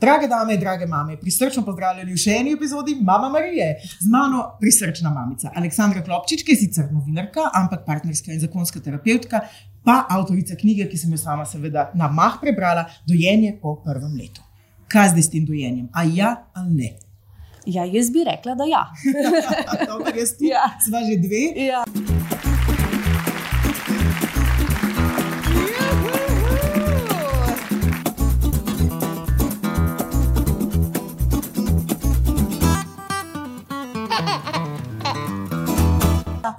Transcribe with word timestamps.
Drage 0.00 0.28
dame, 0.28 0.56
drage 0.56 0.86
mame, 0.86 1.14
prisrčno 1.16 1.62
pozdravljeni 1.64 2.12
v 2.12 2.18
še 2.20 2.34
eni 2.36 2.50
epizodi 2.52 2.98
Mama 3.00 3.30
Marije. 3.32 3.68
Z 4.02 4.10
mano 4.12 4.42
prisrčna 4.60 5.08
mamica 5.08 5.48
Aleksandra 5.56 6.02
Klopčič, 6.04 6.42
ki 6.44 6.52
je 6.52 6.56
sicer 6.66 6.90
novinarka, 6.92 7.46
ampak 7.56 7.86
partnerska 7.86 8.28
in 8.34 8.42
zakonska 8.42 8.82
terapeutka, 8.84 9.40
pa 9.88 9.94
avtorica 10.18 10.58
knjige, 10.60 10.90
ki 10.90 11.00
sem 11.00 11.16
jo 11.16 11.22
sama 11.22 11.48
seveda 11.48 11.86
na 11.96 12.10
mah 12.12 12.36
prebrala, 12.42 12.84
Dojenje 13.08 13.54
po 13.62 13.78
prvem 13.86 14.20
letu. 14.20 14.44
Kaj 14.92 15.14
zdaj 15.14 15.24
s 15.30 15.32
tem 15.32 15.48
dojenjem? 15.48 15.88
A 15.96 16.04
ja 16.04 16.34
ali 16.52 16.76
ne? 16.82 16.92
Ja, 17.64 17.88
jaz 17.88 18.12
bi 18.12 18.28
rekla, 18.28 18.52
da 18.54 18.68
ja. 18.68 18.84
Dobro, 19.88 20.12
jaz 20.12 20.36
tudi. 20.36 20.52
Ja. 20.52 20.68
Sva 20.84 21.00
že 21.08 21.16
dve. 21.24 21.40
ja. 21.72 21.80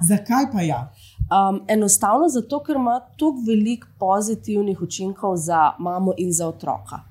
Zakaj 0.08 0.48
pa 0.52 0.62
ja? 0.62 0.80
Um, 1.28 1.60
enostavno 1.68 2.28
zato, 2.28 2.62
ker 2.64 2.76
ima 2.76 3.00
toliko 3.16 3.44
velik 3.46 3.84
pozitivnih 3.98 4.82
učinkov 4.82 5.36
za 5.36 5.72
mamo 5.78 6.16
in 6.16 6.32
za 6.32 6.48
otroka. 6.48 7.04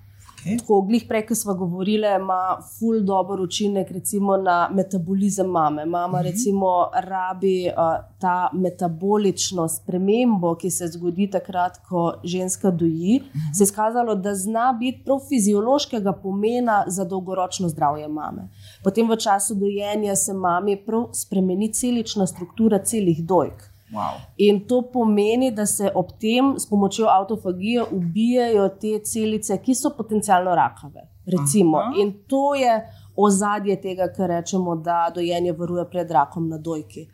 Okay. 0.48 0.58
Tako, 0.60 0.82
glih 0.82 1.04
prej, 1.08 1.26
ko 1.28 1.36
smo 1.36 1.54
govorili, 1.54 2.08
ima 2.20 2.58
ful 2.80 3.02
dober 3.04 3.40
učinek 3.42 3.92
recimo, 3.92 4.38
na 4.38 4.70
metabolizem 4.74 5.48
mame. 5.48 5.86
Mama, 5.86 6.22
recimo, 6.22 6.90
rabi 6.94 7.68
uh, 7.68 7.98
ta 8.20 8.50
metabolično 8.54 9.68
spremembo, 9.68 10.56
ki 10.56 10.72
se 10.72 10.88
zgodi 10.88 11.30
takrat, 11.32 11.82
ko 11.90 12.14
ženska 12.24 12.72
doji. 12.72 13.22
Se 13.54 13.64
je 13.64 13.66
izkazalo, 13.66 14.16
da 14.16 14.36
zna 14.36 14.74
biti 14.80 15.04
prav 15.06 15.20
fiziološkega 15.30 16.14
pomena 16.14 16.84
za 16.88 17.06
dolgoročno 17.06 17.70
zdravje 17.70 18.08
mame. 18.08 18.50
Potem 18.88 19.10
v 19.10 19.18
času 19.20 19.56
dojenja 19.56 20.16
se 20.16 20.34
mami 20.34 20.78
prav 20.86 21.10
spremeni 21.14 21.68
celična 21.74 22.28
struktura 22.28 22.80
celih 22.80 23.18
dojk. 23.28 23.66
Wow. 23.92 24.22
In 24.38 24.62
to 24.68 24.82
pomeni, 24.94 25.52
da 25.52 25.66
se 25.66 25.92
ob 25.96 26.14
tem 26.20 26.54
s 26.60 26.70
pomočjo 26.70 27.08
autofagije 27.12 27.84
ubijajo 27.92 28.70
te 28.70 29.00
celice, 29.04 29.58
ki 29.64 29.76
so 29.76 29.92
potencialno 29.98 30.56
rakave. 30.56 31.04
Recimo. 31.26 31.78
Aha. 31.78 31.94
In 32.00 32.14
to 32.28 32.56
je 32.56 32.80
ozadje 33.16 33.76
tega, 33.82 34.08
kar 34.16 34.30
rečemo, 34.30 34.76
da 34.76 35.12
dojenje 35.16 35.52
varuje 35.52 35.84
pred 35.92 36.12
rakom 36.12 36.48
na 36.50 36.58
dojki. 36.58 37.08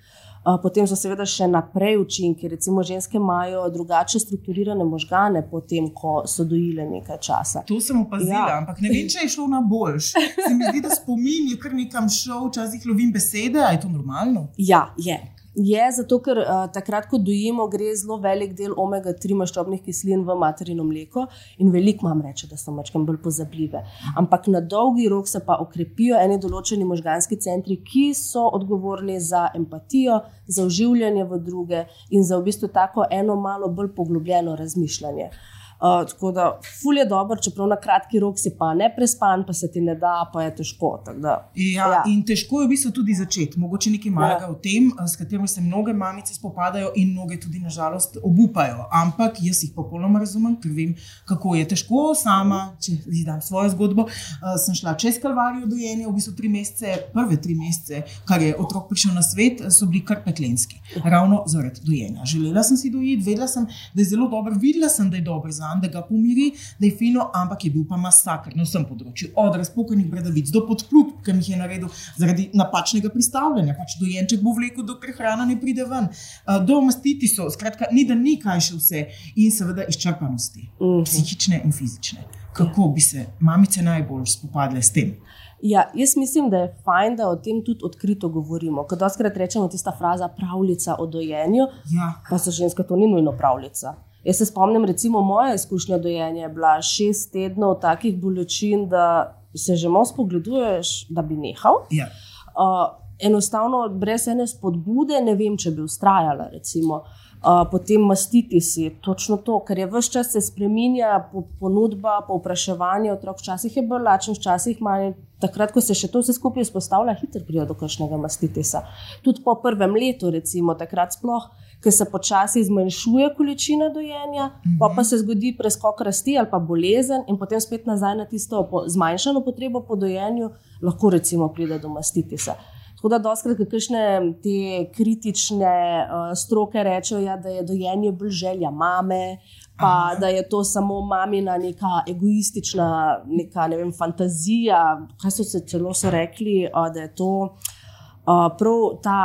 Potem 0.43 0.87
so 0.87 0.95
seveda 0.99 1.23
še 1.27 1.47
naprej 1.47 1.97
učinki. 2.01 2.49
Recimo, 2.51 2.83
ženske 2.83 3.17
imajo 3.17 3.63
drugače 3.71 4.19
strukturirane 4.19 4.83
možgane, 4.83 5.43
potem, 5.51 5.87
ko 5.95 6.23
so 6.27 6.43
dojile 6.43 6.83
nekaj 6.89 7.19
časa. 7.23 7.63
To 7.67 7.79
sem 7.81 8.01
opazila, 8.01 8.47
ja. 8.49 8.57
Ampak 8.59 8.81
ne 8.83 8.91
vem, 8.91 9.07
če 9.07 9.23
je 9.23 9.31
šlo 9.37 9.47
na 9.47 9.61
boljš. 9.63 10.11
Se 10.17 10.51
mi 10.51 10.67
zdi, 10.67 10.83
da 10.83 10.91
spomin 10.91 11.53
je 11.53 11.59
kar 11.63 11.75
nekam 11.77 12.09
šel, 12.11 12.49
včasih 12.49 12.83
lovim 12.89 13.13
besede, 13.15 13.63
a 13.63 13.71
je 13.71 13.81
to 13.85 13.91
normalno? 13.93 14.49
Ja, 14.57 14.89
je. 14.99 15.21
Je 15.55 15.91
zato, 15.93 16.17
ker 16.25 16.39
uh, 16.41 16.65
takrat, 16.73 17.05
ko 17.11 17.19
dojimo, 17.21 17.67
gre 17.69 17.91
zelo 17.93 18.17
velik 18.21 18.55
del 18.57 18.73
omega-3 18.79 19.37
maščobnih 19.37 19.83
kislin 19.85 20.23
v 20.25 20.35
materino 20.41 20.85
mleko, 20.87 21.27
in 21.61 21.69
veliko 21.73 22.07
mam 22.07 22.23
reče, 22.25 22.49
da 22.49 22.57
so 22.57 22.73
mačke 22.73 22.97
bolj 22.97 23.19
pozabljive. 23.21 23.83
Ampak 24.17 24.49
na 24.49 24.63
dolgi 24.65 25.05
rok 25.13 25.29
se 25.29 25.43
pa 25.45 25.59
okrepijo 25.61 26.17
eni 26.17 26.39
določeni 26.41 26.89
možganski 26.89 27.37
centri, 27.37 27.77
ki 27.85 28.09
so 28.17 28.47
odgovorni 28.57 29.19
za 29.21 29.45
empatijo, 29.53 30.23
za 30.47 30.65
uživanje 30.65 31.29
v 31.29 31.43
druge 31.45 31.85
in 32.09 32.25
za 32.25 32.41
v 32.41 32.49
bistvu 32.49 32.73
tako 32.73 33.05
eno 33.11 33.37
malo 33.37 33.69
bolj 33.69 33.93
poglobljeno 33.93 34.57
razmišljanje. 34.57 35.29
Uh, 35.29 35.52
tako 35.83 36.31
da, 36.31 36.59
ful 36.81 36.97
je 36.97 37.05
dobro, 37.05 37.35
čeprav 37.43 37.67
na 37.67 37.75
kratki 37.75 38.19
rok 38.19 38.37
si 38.39 38.53
pa 38.59 38.73
ne 38.73 38.87
prespan, 38.95 39.43
pa 39.47 39.53
se 39.53 39.67
ti 39.71 39.81
ne 39.81 39.95
da, 39.99 40.29
pa 40.33 40.43
je 40.43 40.55
težko. 40.55 40.93
Da, 41.19 41.33
Ja, 41.55 41.87
ja. 41.91 42.03
In 42.07 42.21
težko 42.23 42.61
je 42.61 42.67
v 42.67 42.71
bistvu 42.71 42.91
tudi 42.95 43.15
začeti. 43.17 43.59
Mogoče 43.59 43.91
nekaj 43.91 44.11
malega 44.15 44.47
ja. 44.47 44.51
o 44.51 44.55
tem, 44.55 44.87
s 45.07 45.19
katerim 45.19 45.47
se 45.47 45.61
mnoge 45.61 45.93
mamice 45.93 46.33
spopadajo, 46.37 46.93
in 46.95 47.11
mnoge 47.11 47.39
tudi, 47.39 47.59
nažalost, 47.59 48.15
obupajo. 48.23 48.85
Ampak 48.91 49.41
jaz 49.43 49.63
jih 49.65 49.73
popolnoma 49.75 50.21
razumem, 50.23 50.55
ker 50.61 50.71
vem, 50.71 50.93
kako 51.27 51.57
je 51.59 51.67
težko. 51.73 52.05
Sama, 52.15 52.61
če 52.79 52.95
izdam 53.11 53.41
svojo 53.43 53.73
zgodbo, 53.73 54.07
uh, 54.07 54.55
sem 54.63 54.75
šla 54.79 54.95
čez 54.99 55.19
kalvarijo 55.19 55.67
dojenja, 55.67 56.07
v 56.07 56.15
bistvu 56.15 56.35
tri 56.37 56.51
mesece, 56.53 56.95
prve 57.11 57.41
tri 57.43 57.57
mesece, 57.59 58.05
kar 58.29 58.41
je 58.41 58.55
otrok 58.55 58.87
prišel 58.91 59.17
na 59.17 59.25
svet, 59.25 59.65
so 59.67 59.89
bili 59.91 60.05
kar 60.07 60.23
peklenski. 60.23 60.79
Ravno 61.03 61.43
zaradi 61.51 61.83
dojenja. 61.83 62.23
Želela 62.29 62.63
sem 62.63 62.79
si 62.79 62.93
dojiti, 62.93 63.27
vedela 63.27 63.51
sem, 63.51 63.67
da 63.67 64.01
je 64.01 64.09
zelo 64.13 64.29
dobro, 64.31 64.55
videla 64.61 64.87
sem, 64.89 65.11
da 65.11 65.19
je 65.19 65.27
dobro 65.27 65.51
za 65.51 65.72
njega, 65.75 65.87
da 65.87 65.99
ga 65.99 66.07
pomiri, 66.07 66.51
da 66.79 66.85
je 66.85 66.95
fino, 66.97 67.29
ampak 67.33 67.65
je 67.65 67.71
bil 67.71 67.83
pa 67.89 67.97
masakr 67.97 68.55
na 68.55 68.63
vsem 68.63 68.85
področju. 68.85 69.29
Od 69.35 69.55
razpokanih 69.55 70.09
bradavic 70.11 70.49
do 70.49 70.67
podplutb, 70.67 71.23
ki 71.25 71.31
jih 71.31 71.49
je 71.49 71.57
naredil 71.57 71.87
zaradi 72.17 72.49
napačnega 72.53 73.09
pristavljanja. 73.09 73.73
Pač 73.73 73.97
dojenček 73.99 74.41
bo 74.41 74.51
vlekel, 74.51 74.83
dokler 74.83 75.13
hrana 75.17 75.45
ne 75.45 75.59
pride 75.59 75.85
ven. 75.85 76.07
Uh, 76.47 76.65
do 76.65 76.81
mastiti 76.81 77.27
so, 77.27 77.49
skratka, 77.49 77.85
ni 77.91 78.05
da 78.05 78.15
ni 78.15 78.39
kaj 78.39 78.59
še 78.59 78.75
vse, 78.75 79.05
in 79.35 79.51
seveda 79.51 79.83
izčrpanosti, 79.83 80.69
Mhm. 80.79 81.03
psihične 81.03 81.61
in 81.65 81.71
fizične. 81.71 82.19
Kako 82.53 82.87
bi 82.87 83.01
se 83.01 83.25
mamice 83.39 83.81
najbolj 83.81 84.25
spopadle 84.25 84.81
s 84.81 84.91
tem? 84.91 85.15
Ja, 85.61 85.89
jaz 85.95 86.17
mislim, 86.17 86.49
da 86.49 86.57
je 86.57 86.75
fajn, 86.83 87.15
da 87.15 87.29
o 87.29 87.35
tem 87.35 87.63
tudi 87.65 87.79
odkrito 87.83 88.29
govorimo. 88.29 88.83
Ko 88.83 88.95
doskrat 88.95 89.37
rečemo 89.37 89.67
tista 89.67 89.91
fraza 89.91 90.27
pravljica 90.27 90.95
o 90.99 91.05
dojenju, 91.07 91.63
Ja, 91.91 92.13
pa 92.29 92.37
so 92.37 92.51
ženske 92.51 92.83
to 92.83 92.95
ni 92.95 93.07
nujno 93.07 93.31
pravljica. 93.31 93.95
Jaz 94.23 94.37
se 94.37 94.45
spomnim, 94.45 94.85
recimo, 94.85 95.21
moja 95.21 95.53
izkušnja 95.53 95.97
dojenja 95.97 96.47
je 96.47 96.49
bila 96.49 96.81
šest 96.81 97.31
tednov 97.31 97.79
takih 97.81 98.15
bolečin, 98.19 98.87
da 98.89 99.35
se 99.55 99.75
že 99.75 99.89
malo 99.89 100.05
spogleduješ, 100.05 101.07
da 101.09 101.21
bi 101.21 101.35
nehal. 101.35 101.85
ja. 101.91 102.07
Uh, 102.53 103.03
enostavno, 103.19 103.89
brez 103.89 104.27
ene 104.27 104.47
spodbude, 104.47 105.21
ne 105.21 105.35
vem, 105.35 105.57
če 105.57 105.71
bi 105.71 105.83
ustrajala. 105.85 106.49
Recimo. 106.53 107.03
Uh, 107.43 107.65
potem 107.67 108.01
mastiti 108.07 108.61
si, 108.63 108.85
točno 109.03 109.35
to, 109.43 109.57
ker 109.67 109.81
je 109.81 109.87
vse 109.91 110.11
čas 110.13 110.29
se 110.31 110.41
spremenja, 110.41 111.17
po, 111.31 111.43
ponudba, 111.59 112.21
povpraševanje. 112.27 113.11
Otrok 113.11 113.41
včasih 113.41 113.75
je 113.77 113.83
bolj 113.87 114.05
lačen, 114.07 114.37
včasih 114.39 114.79
manj. 114.81 115.11
Takrat, 115.43 115.73
ko 115.75 115.83
se 115.83 115.95
še 115.97 116.07
to 116.07 116.21
vse 116.23 116.37
skupaj 116.37 116.63
izpostavlja, 116.63 117.17
hitro 117.19 117.43
pride 117.43 117.65
do 117.67 117.75
kakšnega 117.75 118.15
mastitisa. 118.21 118.85
Tudi 119.25 119.43
po 119.43 119.57
prvem 119.59 119.97
letu, 119.99 120.31
recimo, 120.31 120.77
takrat 120.79 121.17
sploh, 121.17 121.49
ker 121.83 121.91
se 121.91 122.05
počasi 122.11 122.63
zmanjšuje 122.63 123.33
količina 123.37 123.89
dojenja, 123.89 124.45
mm 124.47 124.69
-hmm. 124.69 124.77
pa, 124.79 124.93
pa 124.95 125.03
se 125.03 125.17
zgodi 125.17 125.55
preskok 125.57 126.01
rasti 126.01 126.37
ali 126.37 126.47
pa 126.51 126.59
bolezen, 126.59 127.23
in 127.27 127.37
potem 127.37 127.61
spet 127.61 127.85
nazaj 127.85 128.15
na 128.15 128.25
tisto 128.25 128.67
po, 128.71 128.83
zmanjšano 128.87 129.41
potrebo 129.41 129.81
po 129.81 129.95
dojenju, 129.95 130.49
lahko 130.81 131.09
recimo 131.09 131.47
pride 131.53 131.79
do 131.79 131.89
mastitisa. 131.89 132.53
Tako 132.95 133.09
da, 133.09 133.17
doskrat, 133.19 133.57
kakšne 133.57 134.33
te 134.43 134.91
kritične 134.95 136.07
uh, 136.07 136.31
stroke 136.39 136.83
rečejo, 136.83 137.19
ja, 137.19 137.37
da 137.37 137.49
je 137.49 137.63
dojenje 137.63 138.11
bolj 138.11 138.29
želja 138.29 138.71
mame, 138.71 139.37
pa 139.79 139.85
Aha. 139.85 140.15
da 140.19 140.27
je 140.27 140.49
to 140.49 140.63
samo 140.63 141.01
mamina 141.01 141.57
neka 141.57 142.03
egoistična 142.07 143.19
neka, 143.25 143.67
ne 143.67 143.77
vem, 143.77 143.91
fantazija. 143.97 145.07
Kaj 145.21 145.31
so 145.31 145.43
se 145.43 145.59
celo 145.67 145.93
so 145.93 146.09
rekli, 146.09 146.69
uh, 146.71 146.93
da 146.93 147.01
je 147.01 147.15
to 147.15 147.27
uh, 147.43 148.47
prav 148.57 149.01
ta 149.03 149.19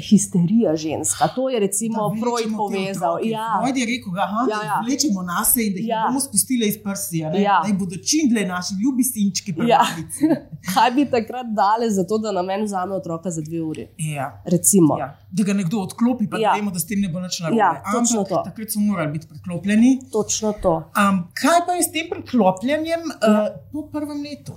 histerija 0.00 0.76
ženska. 0.76 1.28
To 1.28 1.48
je 1.48 1.60
recimo 1.60 1.98
Da 2.04 2.16
Freud 2.16 2.56
povezal. 2.56 3.18
Ja. 3.24 3.46
Freud 3.56 3.76
je 3.76 3.86
rekel, 3.86 4.12
aha, 4.16 4.40
Ja, 4.42 4.56
da 4.56 4.62
ja. 4.62 4.72
jih 4.72 4.86
vlečemo 4.86 5.22
na 5.24 5.44
sebe 5.44 5.62
in 5.62 5.72
da 5.72 5.78
jih 5.78 5.88
Ja. 5.88 5.96
ja. 5.96 6.06
bomo 6.06 6.20
spustili 6.20 6.68
iz 6.68 6.76
prsja, 6.78 7.30
ne? 7.30 7.42
Ja. 7.42 7.60
da 7.62 7.68
jih 7.68 7.78
bodo 7.78 7.96
čim 7.98 8.28
dlje 8.28 8.46
naši 8.46 8.74
ljubi 8.74 9.04
sinčki 9.04 9.50
Ja. 9.50 9.54
prebrali. 9.56 10.02
Kaj 10.70 10.90
bi 10.90 11.04
takrat 11.06 11.46
dali 11.54 11.90
za 11.90 12.04
to, 12.04 12.18
da 12.18 12.32
na 12.32 12.42
meni 12.42 12.64
vzame 12.64 12.94
otroka 12.94 13.30
za 13.30 13.42
dve 13.42 13.62
uri? 13.62 13.88
Ja. 13.98 14.42
Recimo. 14.46 14.98
Ja. 14.98 15.16
Da 15.30 15.42
ga 15.42 15.52
nekdo 15.52 15.78
odklopi, 15.78 16.28
pa 16.28 16.36
Ja. 16.36 16.42
ja. 16.42 16.54
vemo, 16.54 16.70
da 16.70 16.78
s 16.78 16.86
tem 16.86 17.00
ne 17.00 17.08
bo 17.08 17.20
nič 17.20 17.40
narobe. 17.40 17.58
Ja, 17.58 17.82
Ampak 17.86 18.28
to. 18.28 18.42
takrat 18.44 18.70
so 18.70 18.80
morali 18.80 19.12
biti 19.12 19.26
priklopljeni. 19.28 19.98
Točno 20.12 20.52
to. 20.54 20.74
Um, 20.94 21.24
kaj 21.34 21.58
pa 21.66 21.72
je 21.72 21.82
s 21.82 21.92
tem 21.92 22.06
priklopljanjem 22.10 23.00
Ja. 23.22 23.30
uh, 23.32 23.48
po 23.72 23.88
prvem 23.88 24.22
letu? 24.22 24.52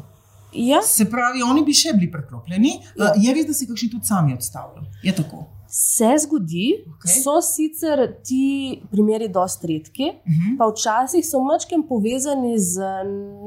Ja, 0.54 0.82
Se 0.82 1.06
pravi, 1.10 1.44
oni 1.44 1.64
bi 1.66 1.74
še 1.74 1.94
bili 1.94 2.12
priklopljeni. 2.12 2.72
Ja. 2.96 3.12
Uh, 3.12 3.24
je 3.24 3.34
res, 3.34 3.46
da 3.46 3.54
se 3.54 3.68
kakšni 3.68 3.90
tudi 3.92 4.08
sami 4.08 4.34
odstavljajo. 4.34 4.88
Je 5.04 5.16
tako. 5.16 5.46
se 5.70 6.08
zgodi, 6.24 6.86
okay. 6.88 7.12
so 7.24 7.42
sicer 7.44 8.00
ti 8.24 8.80
primeri 8.92 9.28
dosti 9.28 9.68
redki, 9.68 10.04
Uh 10.04 10.34
-huh. 10.34 10.58
pa 10.58 10.66
včasih 10.72 11.26
so 11.26 11.40
mačkem 11.44 11.84
povezani 11.88 12.60
z 12.60 12.80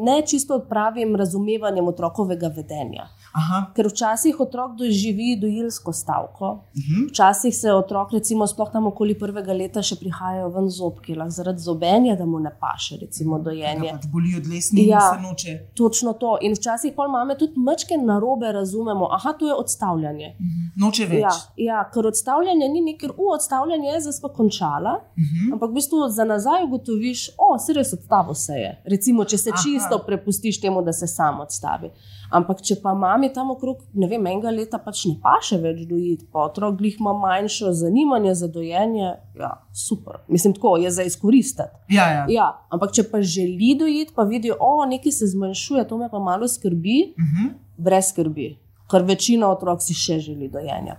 ne 0.04 0.22
čisto 0.26 0.66
pravim 0.68 1.16
razumevanjem 1.16 1.88
otrokovega 1.88 2.48
vedenja. 2.48 3.08
Aha. 3.32 3.70
Ker 3.72 3.86
včasih 3.86 4.40
otrok 4.40 4.72
doživi 4.74 5.36
dojilsko 5.36 5.92
stavko, 5.92 6.48
Mhm. 6.74 7.06
včasih 7.08 7.56
se 7.56 7.72
otrok, 7.72 8.12
recimo, 8.12 8.46
sploh 8.46 8.72
tam 8.72 8.86
okoli 8.86 9.14
prvega 9.16 9.52
leta, 9.52 9.82
še 9.82 9.96
prihajajo 9.96 10.48
ven 10.48 10.68
zobki, 10.68 11.14
lahko 11.14 11.30
zaradi 11.32 11.60
zobenja, 11.60 12.16
da 12.16 12.26
mu 12.26 12.38
ne 12.38 12.50
paše, 12.52 12.96
recimo 12.98 13.38
dojenje. 13.40 13.86
Ja, 13.86 13.92
pač 13.94 14.06
boli 14.06 14.34
od 14.36 14.46
lesni 14.46 14.86
Ja. 14.86 14.98
in 14.98 15.08
se 15.12 15.22
noče. 15.22 15.52
Točno 15.74 16.12
to. 16.14 16.38
In 16.40 16.52
včasih 16.52 16.92
pa 16.92 17.04
imamo 17.04 17.34
tudi 17.36 17.52
mačke 17.58 17.94
narobe, 17.96 18.52
razumemo, 18.52 19.08
aha, 19.10 19.32
to 19.32 19.46
je 19.46 19.54
odstavljanje. 19.54 20.34
Noče 20.76 21.06
več. 21.06 21.20
Ja, 21.20 21.30
ja, 21.58 21.90
ker 21.90 22.06
odstavljanje 22.06 22.68
ni 22.68 22.80
nekaj, 22.82 23.08
u 23.10 23.30
odstavljanje 23.30 23.88
je 23.88 24.00
zdaj 24.00 24.20
pa 24.22 24.28
končala, 24.30 24.94
Mhm. 25.16 25.52
ampak 25.52 25.70
v 25.70 25.74
bistvu 25.74 26.08
za 26.10 26.24
nazaj 26.24 26.64
ugotoviš, 26.64 27.20
o, 27.38 27.58
se 27.58 27.72
res 27.72 27.92
odstavo 27.92 28.34
se 28.36 28.52
je. 28.54 28.82
Recimo, 28.86 29.24
če 29.24 29.38
se 29.38 29.50
Aha. 29.50 29.58
čisto 29.58 29.98
prepustiš 30.00 30.60
temu, 30.60 30.82
da 30.82 30.92
se 30.92 31.06
sam 31.08 31.40
odstavi. 31.40 31.90
Ampak 32.30 32.62
če 32.62 32.76
pa 32.78 32.94
mami 32.94 33.32
tam 33.32 33.50
okrog, 33.50 33.80
ne 33.92 34.06
vem, 34.06 34.22
enega 34.24 34.50
leta 34.50 34.78
pač 34.78 35.04
ne 35.04 35.16
paše 35.18 35.58
več 35.58 35.80
dojiti, 35.84 36.26
pa 36.26 36.38
otrok 36.40 36.76
glih 36.76 36.96
ima 37.00 37.12
manjšo 37.12 37.72
zanimanje 37.72 38.34
za 38.34 38.48
dojenje, 38.48 39.08
ja, 39.34 39.50
super. 39.74 40.20
Mislim, 40.28 40.54
tako 40.54 40.76
je 40.76 40.90
za 40.90 41.02
izkoristiti. 41.02 41.68
Ja, 41.88 42.06
ja. 42.08 42.26
Ja, 42.28 42.46
ampak 42.68 42.92
če 42.92 43.02
pa 43.04 43.18
želi 43.20 43.74
dojiti, 43.74 44.12
pa 44.14 44.22
vidijo, 44.24 44.56
o, 44.60 44.84
nekaj 44.86 45.12
se 45.12 45.26
zmanjšuje, 45.26 45.88
to 45.88 45.98
me 45.98 46.08
pa 46.08 46.18
malo 46.20 46.48
skrbi, 46.48 47.14
Mhm. 47.18 47.48
brez 47.78 48.04
skrbi. 48.06 48.58
Ker 48.86 49.02
večina 49.02 49.46
otrok 49.48 49.82
si 49.82 49.94
še 49.94 50.18
želi 50.20 50.48
dojenja. 50.48 50.96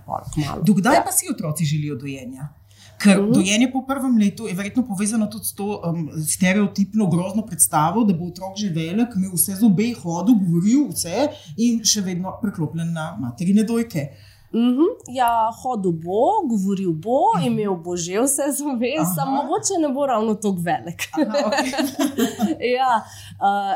Dokdaj 0.62 0.94
Ja. 0.94 1.02
pa 1.04 1.12
si 1.12 1.26
otroci 1.28 1.64
želijo 1.64 1.96
dojenja? 1.96 2.48
Ker 3.02 3.18
Mhm. 3.18 3.32
dojenje 3.32 3.72
po 3.72 3.82
prvem 3.86 4.18
letu 4.18 4.46
je 4.46 4.54
verjetno 4.54 4.84
povezano 4.86 5.26
tudi 5.26 5.44
s 5.44 5.54
to 5.54 5.82
um, 5.84 6.10
stereotipno 6.26 7.06
grozno 7.06 7.42
predstavo, 7.46 8.04
da 8.04 8.14
bo 8.14 8.26
otrok 8.30 8.56
že 8.56 8.68
velik, 8.68 9.08
imel 9.16 9.32
vse 9.34 9.56
zobe, 9.58 9.92
hodil, 10.02 10.34
govoril 10.38 10.88
vse 10.92 11.28
in 11.56 11.82
še 11.84 12.00
vedno 12.00 12.36
preklopljen 12.42 12.92
na 12.92 13.16
materine 13.20 13.64
dojke. 13.64 14.06
Mhm, 14.54 14.88
ja, 15.16 15.48
hodil 15.62 15.92
bo, 15.96 16.44
govoril 16.44 16.92
bo, 16.92 17.32
imel 17.40 17.74
bo 17.80 17.96
že 17.96 18.20
vse 18.20 18.42
Aha. 18.52 19.04
samo 19.14 19.42
mogoče 19.42 19.80
ne 19.80 19.88
bo 19.88 20.06
ravno 20.06 20.34
tako 20.34 20.60
velik. 20.60 21.08
Aha, 21.16 21.48
okay. 21.48 21.72
ja, 22.76 23.00
uh, 23.40 23.72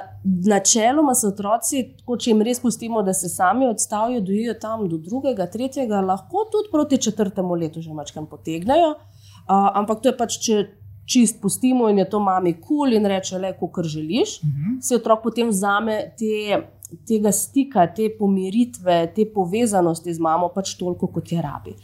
načeloma 0.46 1.14
so 1.14 1.32
otroci, 1.32 1.96
tako, 1.98 2.16
če 2.20 2.30
jim 2.30 2.42
res 2.42 2.60
pustimo, 2.60 3.02
da 3.02 3.14
se 3.14 3.28
sami 3.28 3.66
odstavijo, 3.66 4.20
dojijo 4.20 4.54
tam 4.60 4.88
do 4.88 4.98
drugega, 4.98 5.48
tretjega, 5.50 6.00
lahko 6.00 6.44
tudi 6.52 6.68
proti 6.72 6.98
četrtemu 6.98 7.54
letu 7.54 7.80
že 7.80 7.96
mačkam 7.96 8.26
potegnejo. 8.26 8.90
Uh, 8.90 9.15
ampak 9.48 10.00
to 10.00 10.08
je 10.08 10.16
pač, 10.16 10.38
če 10.38 10.66
čist 11.06 11.40
pustimo 11.40 11.88
in 11.88 11.98
je 11.98 12.04
to 12.10 12.18
mami 12.20 12.54
kul 12.54 12.66
cool 12.66 12.92
in 12.92 13.06
reče, 13.06 13.38
le, 13.38 13.52
kar 13.72 13.84
želiš, 13.84 14.42
Mhm. 14.42 14.80
si 14.80 14.94
otrok 14.94 15.22
potem 15.22 15.48
vzame 15.48 16.12
te, 16.18 16.66
tega 17.06 17.32
stika, 17.32 17.86
te 17.94 18.08
pomiritve, 18.18 19.12
te 19.14 19.26
povezanosti 19.34 20.14
z 20.14 20.22
mamo, 20.22 20.48
pač 20.54 20.74
toliko, 20.78 21.08
kot 21.12 21.32
je 21.32 21.42
rabi. 21.42 21.74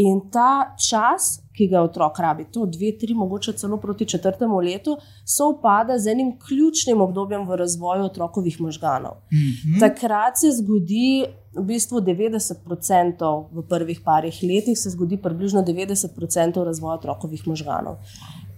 In 0.00 0.20
ta 0.32 0.74
čas, 0.80 1.36
ki 1.56 1.68
ga 1.72 1.82
otrok 1.84 2.18
rabi, 2.20 2.46
to 2.52 2.66
dve, 2.68 2.92
tri, 3.00 3.14
mogoče 3.14 3.52
celo 3.60 3.76
proti 3.80 4.06
četrtemu 4.08 4.60
letu, 4.64 4.96
sovpada 5.24 5.98
z 5.98 6.12
enim 6.12 6.32
ključnim 6.40 7.00
obdobjem 7.00 7.46
v 7.48 7.56
razvoju 7.56 8.08
otrokovih 8.08 8.60
možganov. 8.60 9.20
Mhm. 9.32 9.80
Takrat 9.80 10.40
se 10.40 10.52
zgodi 10.60 11.26
v 11.56 11.64
bistvu 11.64 12.00
90% 12.00 13.30
v 13.52 13.62
prvih 13.68 14.00
parih 14.04 14.40
letih, 14.42 14.78
se 14.78 14.90
zgodi 14.90 15.16
približno 15.16 15.62
90% 15.64 16.64
razvoja 16.64 16.94
otrokovih 16.94 17.46
možganov. 17.46 17.96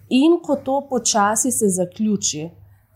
In 0.09 0.39
ko 0.43 0.57
to 0.57 0.87
počasi 0.91 1.51
se 1.53 1.69
zaključi, 1.69 2.49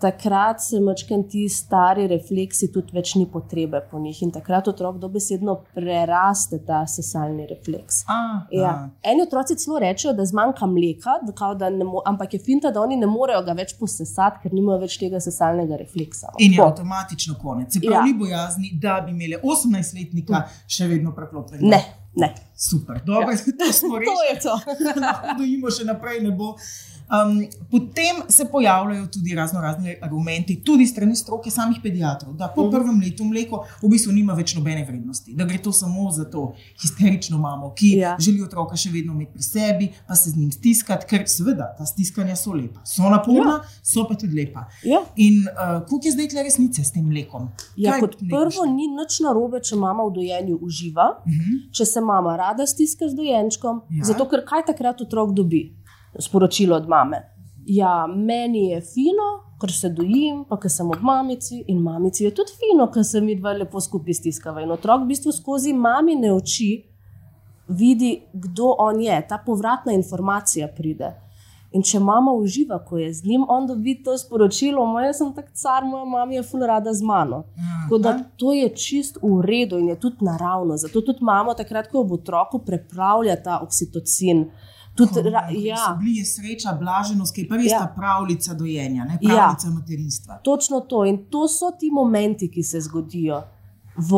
takrat 0.02 0.60
se 0.60 0.80
mačken 0.80 1.22
ti 1.24 1.44
stari 1.48 2.06
refleksi, 2.06 2.68
tudi 2.68 2.92
več 2.92 3.14
ni 3.14 3.26
potrebe 3.26 3.80
po 3.82 3.98
njih. 3.98 4.22
In 4.22 4.30
takrat 4.30 4.68
otrok 4.68 4.98
dobesedno 4.98 5.54
preraste 5.72 6.58
ta 6.60 6.82
sesalni 6.86 7.46
refleks. 7.46 8.02
A, 8.06 8.18
Ja. 8.52 8.68
a. 8.68 8.88
Eni 9.04 9.22
otroci 9.22 9.56
celo 9.56 9.78
rečejo, 9.78 10.12
da 10.12 10.24
zmanjka 10.24 10.66
mleka, 10.68 11.10
da, 11.22 11.54
da 11.56 11.70
ne 11.70 11.84
ampak 12.04 12.34
je 12.34 12.40
finta, 12.40 12.70
da 12.70 12.80
oni 12.80 12.96
ne 12.96 13.06
morejo 13.08 13.42
ga 13.42 13.54
več 13.54 13.76
posesati, 13.76 14.42
ker 14.42 14.52
nimajo 14.52 14.80
več 14.80 14.98
tega 14.98 15.20
sesalnega 15.20 15.76
refleksa. 15.76 16.34
In 16.38 16.52
je 16.52 16.58
Tako. 16.58 16.68
avtomatično 16.68 17.34
konec. 17.36 17.72
Se 17.72 17.80
pravi, 17.80 17.94
Ja. 17.94 18.02
ni 18.02 18.14
bojazni, 18.16 18.70
da 18.76 19.00
bi 19.00 19.10
imeli 19.12 19.38
18-letnika 19.44 20.42
še 20.68 20.86
vedno 20.88 21.12
preklopljen. 21.12 21.62
Ne, 21.64 21.82
ne. 22.16 22.32
Super, 22.54 23.00
dobro, 23.02 23.30
ja. 23.30 23.36
to 23.58 23.72
smo 23.72 23.88
To 23.90 23.98
rešili. 23.98 24.26
je 24.28 24.40
to. 24.40 24.54
lahko 25.02 25.38
dojimo 25.38 25.70
še 25.70 25.84
naprej. 25.84 26.20
ne 26.20 26.30
bo. 26.32 26.54
Um, 27.14 27.42
potem 27.70 28.16
se 28.28 28.44
pojavljajo 28.46 29.06
tudi 29.06 29.34
razno 29.34 29.60
razni 29.60 29.96
argumenti, 30.02 30.54
tudi 30.56 30.86
strani 30.86 31.12
stroke 31.14 31.50
samih 31.50 31.76
pediatrov, 31.78 32.32
da 32.34 32.48
po 32.48 32.62
Mhm. 32.62 32.70
prvem 32.70 33.00
letu 33.00 33.24
mleko 33.24 33.56
v 33.82 33.88
bistvu 33.88 34.12
nima 34.12 34.32
več 34.32 34.54
nobene 34.54 34.80
vrednosti, 34.82 35.34
da 35.34 35.44
gre 35.44 35.58
to 35.58 35.72
samo 35.72 36.10
za 36.10 36.24
to 36.26 36.52
histerično 36.76 37.38
mamo, 37.38 37.72
ki 37.72 37.90
Ja. 37.90 38.16
želi 38.18 38.42
otroka 38.42 38.76
še 38.76 38.90
vedno 38.90 39.12
imeti 39.12 39.32
pri 39.32 39.42
sebi, 39.42 39.88
pa 40.08 40.14
se 40.14 40.30
z 40.30 40.36
njim 40.36 40.52
stiskati, 40.52 41.06
ker 41.06 41.24
seveda 41.26 41.74
ta 41.76 41.86
stiskanja 41.86 42.36
so 42.36 42.52
lepa. 42.52 42.80
So 42.86 43.02
naporna, 43.04 43.50
Ja. 43.52 43.68
so 43.84 44.04
pa 44.04 44.14
tudi 44.14 44.34
lepa. 44.36 44.64
Ja. 44.82 45.00
In 45.18 45.42
uh, 45.42 45.52
koliko 45.82 46.06
je 46.06 46.12
zdaj 46.12 46.28
tle 46.28 46.42
resnice 46.42 46.80
s 46.80 46.92
tem 46.92 47.04
mlekom? 47.04 47.48
Ja, 47.76 47.92
Kaj 47.92 48.00
kot 48.00 48.16
prvo, 48.20 48.64
ni 48.66 48.88
nič 48.88 49.20
narobe, 49.20 49.60
če 49.60 49.76
mama 49.76 50.02
v 50.02 50.12
dojenju 50.12 50.58
uživa, 50.58 51.06
Mhm. 51.26 51.68
če 51.70 51.84
se 51.86 52.00
mama 52.02 52.36
rada 52.36 52.66
stiska 52.66 53.04
z 53.04 53.14
dojenčkom. 53.14 53.82
Ja. 53.90 54.04
Zato, 54.04 54.24
ker 54.26 54.40
kaj 54.42 54.64
takrat 54.64 55.00
otrok 55.00 55.32
dobi? 55.32 55.76
Sporočilo 56.18 56.76
od 56.76 56.88
mame. 56.88 57.22
Ja, 57.66 58.06
meni 58.06 58.68
je 58.70 58.80
fino, 58.80 59.28
ker 59.60 59.72
se 59.72 59.88
dojim, 59.88 60.44
pa 60.48 60.58
ker 60.60 60.70
sem 60.70 60.88
ob 60.90 61.02
mamici 61.02 61.62
in 61.70 61.78
mamici 61.82 62.24
je 62.24 62.32
tudi 62.34 62.56
fino, 62.58 62.88
ker 62.90 63.04
se 63.06 63.20
mi 63.20 63.36
dva 63.38 63.52
lepo 63.54 63.80
skupaj 63.80 64.18
stiskava. 64.18 64.62
In 64.62 64.74
otrok 64.74 65.04
v 65.04 65.12
bistvu 65.12 65.32
skozi 65.32 65.72
mamine 65.72 66.32
oči 66.34 66.72
vidi, 67.68 68.16
kdo 68.32 68.74
on 68.78 69.00
je, 69.00 69.20
ta 69.28 69.38
povratna 69.46 69.94
informacija 69.94 70.68
pride. 70.76 71.14
In 71.72 71.84
če 71.88 72.02
mama 72.04 72.34
uživa, 72.36 72.76
ko 72.84 72.98
je 73.00 73.08
z 73.14 73.24
njim, 73.24 73.46
on 73.48 73.66
dobi 73.66 73.94
to 74.04 74.12
sporočilo, 74.18 74.84
moj 74.86 75.08
sem 75.16 75.30
tak 75.32 75.54
car, 75.56 75.86
moja 75.88 76.04
mama 76.04 76.34
je 76.34 76.42
ful 76.44 76.60
rada 76.68 76.92
z 76.92 77.06
mano. 77.06 77.44
Tako 77.84 77.98
da 78.02 78.12
to 78.36 78.52
je 78.52 78.68
čist 78.76 79.16
v 79.22 79.38
redu 79.46 79.78
in 79.80 79.88
je 79.88 79.96
tudi 80.00 80.26
naravno. 80.26 80.76
Zato 80.76 81.00
tudi 81.00 81.24
imamo 81.24 81.54
takrat, 81.56 81.88
ko 81.88 82.02
ob 82.04 82.12
otroku 82.18 82.60
prepravlja 82.66 83.38
ta 83.42 83.60
oksitocin. 83.64 84.50
Tudi, 84.94 85.22
ra, 85.30 85.48
ja, 85.50 85.96
Bili 86.00 86.16
je 86.18 86.24
sreča, 86.24 86.72
blaženost, 86.72 87.34
ki 87.34 87.40
je 87.40 87.56
res 87.56 87.72
Ja. 87.72 87.78
ta 87.78 87.92
pravljica 87.96 88.54
dojenja, 88.54 89.04
ne? 89.04 89.18
Ja. 89.20 89.28
pravljica 89.34 89.70
materinstva. 89.70 90.40
točno 90.44 90.80
to. 90.80 91.04
In 91.04 91.24
to 91.30 91.48
so 91.48 91.70
ti 91.80 91.90
momenti, 91.90 92.50
ki 92.50 92.62
se 92.62 92.80
zgodijo 92.80 93.42
v 93.96 94.12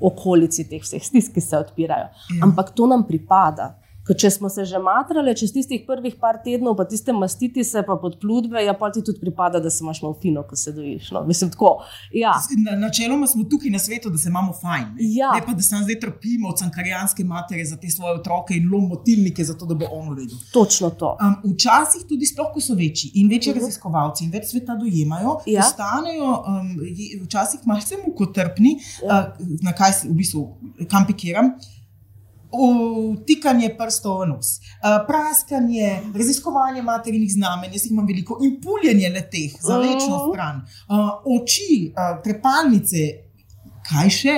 okolici 0.00 0.64
teh 0.68 0.82
vseh 0.82 1.02
stisk, 1.04 1.32
ki 1.34 1.40
se 1.40 1.58
odpirajo. 1.58 2.08
Ja. 2.08 2.42
Ampak 2.42 2.70
to 2.74 2.86
nam 2.86 3.04
pripada. 3.06 3.78
Ker 4.04 4.16
če 4.16 4.30
smo 4.30 4.48
se 4.48 4.64
že 4.64 4.78
matrali 4.78 5.32
čez 5.32 5.52
tistih 5.52 5.84
prvih 5.86 6.14
par 6.20 6.36
tednov, 6.44 6.76
pa 6.76 6.84
tiste 6.84 7.12
mastiti 7.12 7.64
se, 7.64 7.82
pa 7.82 7.96
podplutbe, 7.96 8.60
ja, 8.60 8.74
pa 8.74 8.90
ti 8.90 9.00
tudi 9.00 9.16
pripada, 9.18 9.60
da 9.60 9.70
se 9.70 9.80
imaš 9.80 10.02
malo 10.02 10.16
fino, 10.22 10.42
ko 10.42 10.56
se 10.56 10.72
dojiš. 10.72 11.10
No. 11.10 11.22
Mislim, 11.24 11.50
tako. 11.50 11.70
Ja. 12.12 12.34
Na, 12.60 12.76
načeloma 12.78 13.26
smo 13.26 13.44
tukaj 13.44 13.70
na 13.70 13.78
svetu, 13.78 14.10
da 14.10 14.18
se 14.18 14.28
imamo 14.28 14.52
fajn. 14.54 14.84
Ne, 14.84 15.08
Ja. 15.14 15.30
ne 15.32 15.40
pa 15.40 15.52
da 15.52 15.62
se 15.62 15.74
nam 15.74 15.84
zdaj 15.84 16.00
trpimo 16.00 16.48
od 16.48 16.58
cankarijanske 16.58 17.24
matere 17.24 17.64
za 17.64 17.76
te 17.76 17.90
svoje 17.90 18.14
otroke 18.14 18.54
in 18.54 18.68
lom 18.68 18.88
motilnike, 18.88 19.44
zato 19.44 19.66
da 19.66 19.74
bo 19.74 19.86
on 19.90 20.10
v 20.10 20.18
redu. 20.18 20.36
Točno 20.52 20.90
to. 20.92 21.16
Um, 21.18 21.54
včasih 21.54 22.04
tudi, 22.04 22.26
sploh 22.26 22.52
ko 22.52 22.60
so 22.60 22.74
večji 22.74 23.10
in 23.14 23.28
večji 23.28 23.50
uh 23.50 23.56
Mhm. 23.56 23.58
-huh. 23.58 23.62
raziskovalci 23.62 24.24
in 24.24 24.30
več 24.30 24.44
sveta 24.46 24.76
dojemajo, 24.76 25.38
Ja. 25.46 25.62
postanejo 25.62 26.44
um, 26.44 26.76
včasih 27.22 27.60
malce 27.64 27.94
mukotrpni, 28.06 28.76
Ja. 29.02 29.32
uh, 29.32 29.46
na 29.62 29.72
kaj 29.72 29.92
se 29.92 30.08
v 30.08 30.12
bistvu 30.12 30.44
kam 30.90 31.06
pikiram. 31.06 31.50
Vtikanje 33.14 33.76
prstov 33.76 34.20
v 34.20 34.26
nos, 34.26 34.48
uh, 34.56 35.06
praskanje, 35.06 35.88
raziskovanje 36.14 36.82
materinih 36.82 37.32
znamenj, 37.32 37.72
jaz 37.72 37.84
jih 37.84 37.92
imam 37.92 38.06
veliko, 38.06 38.38
in 38.42 38.60
puljenje 38.60 39.08
leteh 39.10 39.56
za 39.60 39.78
večno 39.78 40.16
Mhm. 40.16 40.26
stran, 40.28 40.56
uh, 40.88 40.96
oči, 41.32 41.70
uh, 41.88 42.22
trepalnice, 42.22 43.04
kaj 43.82 44.10
še. 44.10 44.36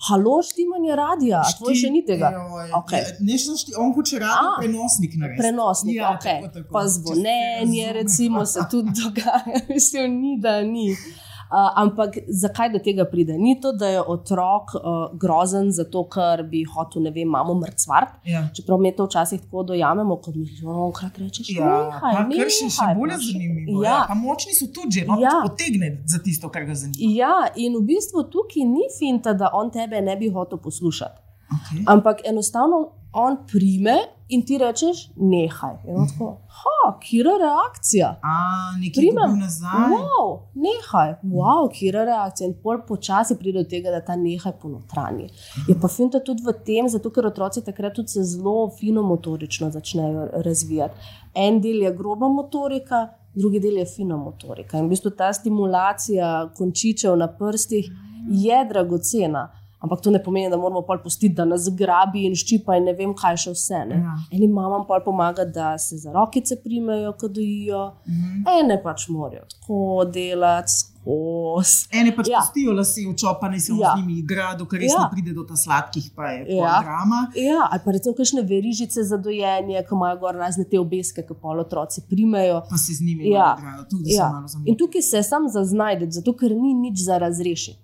Halo, 0.00 0.42
štimanje 0.42 0.96
radia, 0.96 1.38
a 1.38 1.50
tvoj 1.52 1.74
še 1.74 1.90
ni 1.90 2.00
tega. 2.00 2.30
Joj, 2.30 2.68
ja, 2.68 2.78
Ne, 3.20 3.36
šti, 3.36 3.74
on 3.76 3.92
hoče 3.92 4.18
rado 4.18 4.48
A. 4.48 4.58
prenosnik 4.58 5.12
narediti. 5.14 5.38
Prenosnik, 5.38 5.96
Ja, 5.96 6.14
okay. 6.14 6.40
tako, 6.40 6.48
tako. 6.54 6.72
pa 6.72 6.86
zvonjenje, 6.88 7.92
recimo, 7.92 8.46
se 8.46 8.60
tudi 8.70 8.90
dogaja, 8.96 9.44
mislim, 9.68 10.20
ni 10.20 10.38
da 10.40 10.62
ni. 10.62 10.92
Uh, 10.92 11.29
ampak 11.50 12.14
zakaj 12.28 12.68
do 12.70 12.78
tega 12.78 13.04
pride? 13.04 13.34
Ni 13.34 13.60
to, 13.60 13.72
da 13.72 13.88
je 13.88 14.02
otrok 14.02 14.74
uh, 14.74 14.80
grozen 15.14 15.72
zato, 15.72 16.04
ker 16.06 16.42
bi 16.44 16.64
hotel, 16.64 17.02
ne 17.02 17.10
vem, 17.10 17.22
imamo 17.22 17.54
mrcvart. 17.54 18.20
Ja. 18.24 18.48
Čeprav 18.54 18.78
mi 18.78 18.92
to 18.92 19.04
včasih 19.04 19.40
tako 19.40 19.62
dojamemo, 19.64 20.16
kot 20.16 20.34
milijonkrat 20.34 21.18
rečeš, 21.18 21.50
Ja, 21.50 21.64
nehaj, 21.84 22.14
pa 22.14 22.22
kar 22.30 22.48
še, 22.48 22.68
še 22.68 22.82
nehaj, 22.82 22.94
bolj 22.94 23.10
pa 23.10 23.16
še- 23.16 23.32
zanimivo. 23.32 23.82
Ja. 23.82 23.96
Ja, 24.08 24.14
močni 24.14 24.54
so 24.54 24.66
tudi 24.68 25.00
že, 25.00 25.06
no, 25.06 25.18
ja. 25.18 25.34
potegne 25.42 26.02
za 26.06 26.18
tisto, 26.18 26.48
kar 26.48 26.64
ga 26.64 26.74
zanima. 26.74 26.98
ja, 27.14 27.34
in 27.56 27.74
v 27.74 27.82
bistvu 27.84 28.22
tukaj 28.24 28.64
ni 28.64 28.86
finta, 28.90 29.32
da 29.32 29.50
on 29.52 29.70
tebe 29.70 30.00
ne 30.00 30.16
bi 30.16 30.28
hotel 30.28 30.58
poslušati. 30.58 31.18
Okay. 31.50 31.82
Ampak 31.86 32.20
enostavno 32.24 32.78
on 33.12 33.36
prime 33.46 33.96
in 34.30 34.42
ti 34.46 34.58
rečeš, 34.58 35.10
nehaj. 35.16 35.76
In 35.88 36.06
tako, 36.08 36.30
ha, 36.60 36.92
kira 37.02 37.34
reakcija. 37.40 38.08
A, 38.22 38.34
nekaj 38.80 39.02
Primem. 39.02 39.38
nazaj. 39.38 39.92
Wow, 39.92 40.30
nehaj, 40.54 41.14
wow, 41.22 41.68
kira 41.72 42.04
reakcija. 42.04 42.48
In 42.48 42.54
pol 42.62 42.82
počasi 42.88 43.36
pride 43.38 43.62
do 43.62 43.68
tega, 43.70 43.90
da 43.90 44.00
ta 44.04 44.16
nehaj 44.16 44.52
ponotranji. 44.62 45.28
Je 45.68 45.76
pa 45.80 45.88
finta 45.88 46.20
tudi 46.24 46.42
v 46.46 46.54
tem, 46.66 46.88
zato 46.88 47.10
ker 47.10 47.26
otroci 47.26 47.64
takrat 47.64 47.94
tudi 47.98 48.08
se 48.08 48.24
zelo 48.24 48.70
fino 48.78 49.02
motorično 49.02 49.70
začnejo 49.70 50.28
razvijati. 50.44 50.94
En 51.34 51.60
del 51.60 51.82
je 51.82 51.94
groba 51.94 52.28
motorika, 52.28 53.08
drugi 53.34 53.60
del 53.60 53.76
je 53.78 53.86
fina 53.86 54.16
motorika. 54.16 54.78
In 54.78 54.86
v 54.86 54.94
bistvu 54.96 55.10
ta 55.10 55.32
stimulacija 55.32 56.50
končičev 56.56 57.16
na 57.16 57.28
prstih 57.28 57.90
je 58.30 58.64
dragocena. 58.68 59.48
Ampak 59.80 60.00
to 60.00 60.10
ne 60.10 60.20
pomeni, 60.20 60.50
da 60.50 60.56
moramo 60.56 60.82
pol 60.82 60.98
pustiti, 60.98 61.34
da 61.34 61.44
nas 61.44 61.68
grabi 61.70 62.26
in 62.26 62.34
ščipa 62.34 62.76
in 62.76 62.84
ne 62.84 62.92
vem, 62.92 63.14
kaj 63.14 63.36
še 63.38 63.50
vse. 63.50 63.78
Ne? 63.86 63.96
Ja. 63.96 64.14
Enim 64.30 64.52
mamam 64.52 64.86
pol 64.86 65.00
pomaga, 65.00 65.44
da 65.46 65.78
se 65.78 65.96
za 65.96 66.12
rokice 66.12 66.56
primejo, 66.56 67.12
ko 67.14 67.28
dojijo, 67.28 67.92
Mhm. 68.06 68.44
ene 68.54 68.82
pač 68.82 69.08
morajo 69.08 69.44
tako 69.50 69.78
delati, 70.06 70.72
skozi. 70.74 71.88
Ene 71.92 72.12
pač 72.12 72.28
Ja. 72.28 72.38
pustijo 72.38 72.72
lase 72.72 73.00
v 73.02 73.14
čopane, 73.14 73.58
se 73.58 73.72
Ja. 73.72 73.78
z 73.88 73.98
njimi 73.98 74.18
igra, 74.18 74.54
dokler 74.54 74.80
res 74.80 74.92
Ja. 74.92 75.00
ne 75.00 75.08
pride 75.12 75.32
do 75.32 75.44
ta 75.44 75.56
sladkih, 75.56 76.10
pa 76.14 76.26
je 76.26 76.44
Ja. 76.50 76.80
drama. 76.82 77.26
Ja, 77.34 77.68
ali 77.70 77.80
pa 77.84 77.90
recimo 77.90 78.14
kakšne 78.14 78.42
verižice 78.44 79.02
za 79.02 79.16
dojenje, 79.18 79.80
ki 79.80 79.94
imajo 79.94 80.18
gor 80.18 80.34
razne 80.36 80.64
te 80.64 80.78
obeske, 80.78 81.22
ki 81.22 81.34
pol 81.34 81.60
otroci 81.60 82.00
primejo. 82.02 82.62
Pa 82.68 82.76
se 82.76 82.92
z 82.92 83.00
njimi 83.00 83.30
Ja. 83.30 83.56
igrajo, 83.56 83.84
tudi 83.86 84.10
ja. 84.10 84.16
Se 84.18 84.22
malo 84.24 84.42
In 84.42 84.48
zamišljajo. 84.48 84.76
tukaj 84.78 85.02
se 85.02 85.22
sam 85.22 85.48
zaznajdeš, 85.48 86.10
zato 86.12 86.32
ker 86.34 86.50
ni 86.52 86.74
nič 86.76 86.98
za 87.00 87.18
razrešiti. 87.18 87.78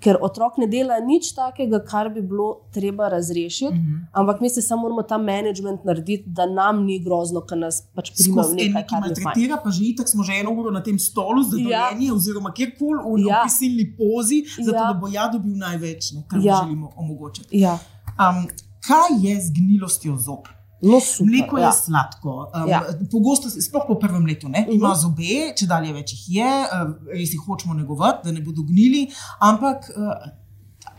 Ker 0.00 0.16
otrok 0.22 0.58
ne 0.58 0.66
dela 0.70 1.00
nič 1.02 1.32
takega, 1.34 1.80
kar 1.84 2.08
bi 2.14 2.22
bilo 2.22 2.60
treba 2.72 3.08
razrešiti, 3.08 3.74
mm. 3.74 3.78
-hmm. 3.78 4.06
ampak 4.12 4.40
mi 4.40 4.50
se 4.50 4.62
samo 4.62 4.82
moramo 4.82 5.02
ta 5.02 5.18
management 5.18 5.84
narediti, 5.84 6.24
da 6.26 6.46
nam 6.46 6.84
ni 6.84 6.98
grozno, 6.98 7.40
ker 7.40 7.58
nas 7.58 7.82
pač 7.94 8.12
primajo 8.14 8.42
Skozi 8.44 8.54
nekaj, 8.56 8.68
nekaj, 8.68 8.86
kar 8.88 9.00
maltretira, 9.00 9.56
pa 9.64 9.70
že 9.70 9.84
itak 9.84 10.08
smo 10.08 10.22
že 10.22 10.32
eno 10.40 10.50
uro 10.52 10.70
na 10.70 10.82
tem 10.82 10.98
stolu 10.98 11.42
za 11.42 11.56
Ja. 11.58 11.64
dojenje, 11.90 12.12
oziroma 12.12 12.52
kjerkoli 12.52 13.22
v 13.22 13.26
Ja. 13.28 13.40
prisilni 13.42 13.96
pozi, 13.96 14.44
zato 14.64 14.76
Ja. 14.76 14.92
da 14.92 14.94
bo 15.00 15.08
ja 15.08 15.28
dobil 15.32 15.56
največ, 15.56 16.12
ne, 16.12 16.22
kar 16.28 16.40
ja. 16.42 16.60
želimo 16.62 16.90
omogočiti. 16.96 17.48
Ja, 17.58 17.78
Um, 18.18 18.48
kaj 18.86 19.10
je 19.28 19.40
z 19.40 19.50
gnilostjo 19.54 20.16
zob? 20.16 20.48
No 20.82 21.00
super. 21.00 21.26
Mleko 21.26 21.58
je 21.58 21.62
ja. 21.62 21.72
sladko. 21.72 22.34
Um, 22.54 22.68
Ja. 22.68 22.80
Pogosto, 23.10 23.48
sploh 23.50 23.84
po 23.86 23.94
prvem 23.96 24.26
letu, 24.26 24.48
ne, 24.48 24.60
Mhm. 24.60 24.72
ima 24.72 24.94
zobe, 24.94 25.24
če 25.54 25.66
dalje 25.66 25.92
več 25.92 26.12
jih 26.12 26.36
je, 26.36 26.50
uh, 26.64 26.90
res 27.10 27.32
jih 27.32 27.40
hočemo 27.40 27.74
negovati, 27.74 28.24
da 28.24 28.32
ne 28.32 28.40
bodo 28.40 28.62
gnili, 28.62 29.08
ampak. 29.40 29.90
Uh, 29.90 30.28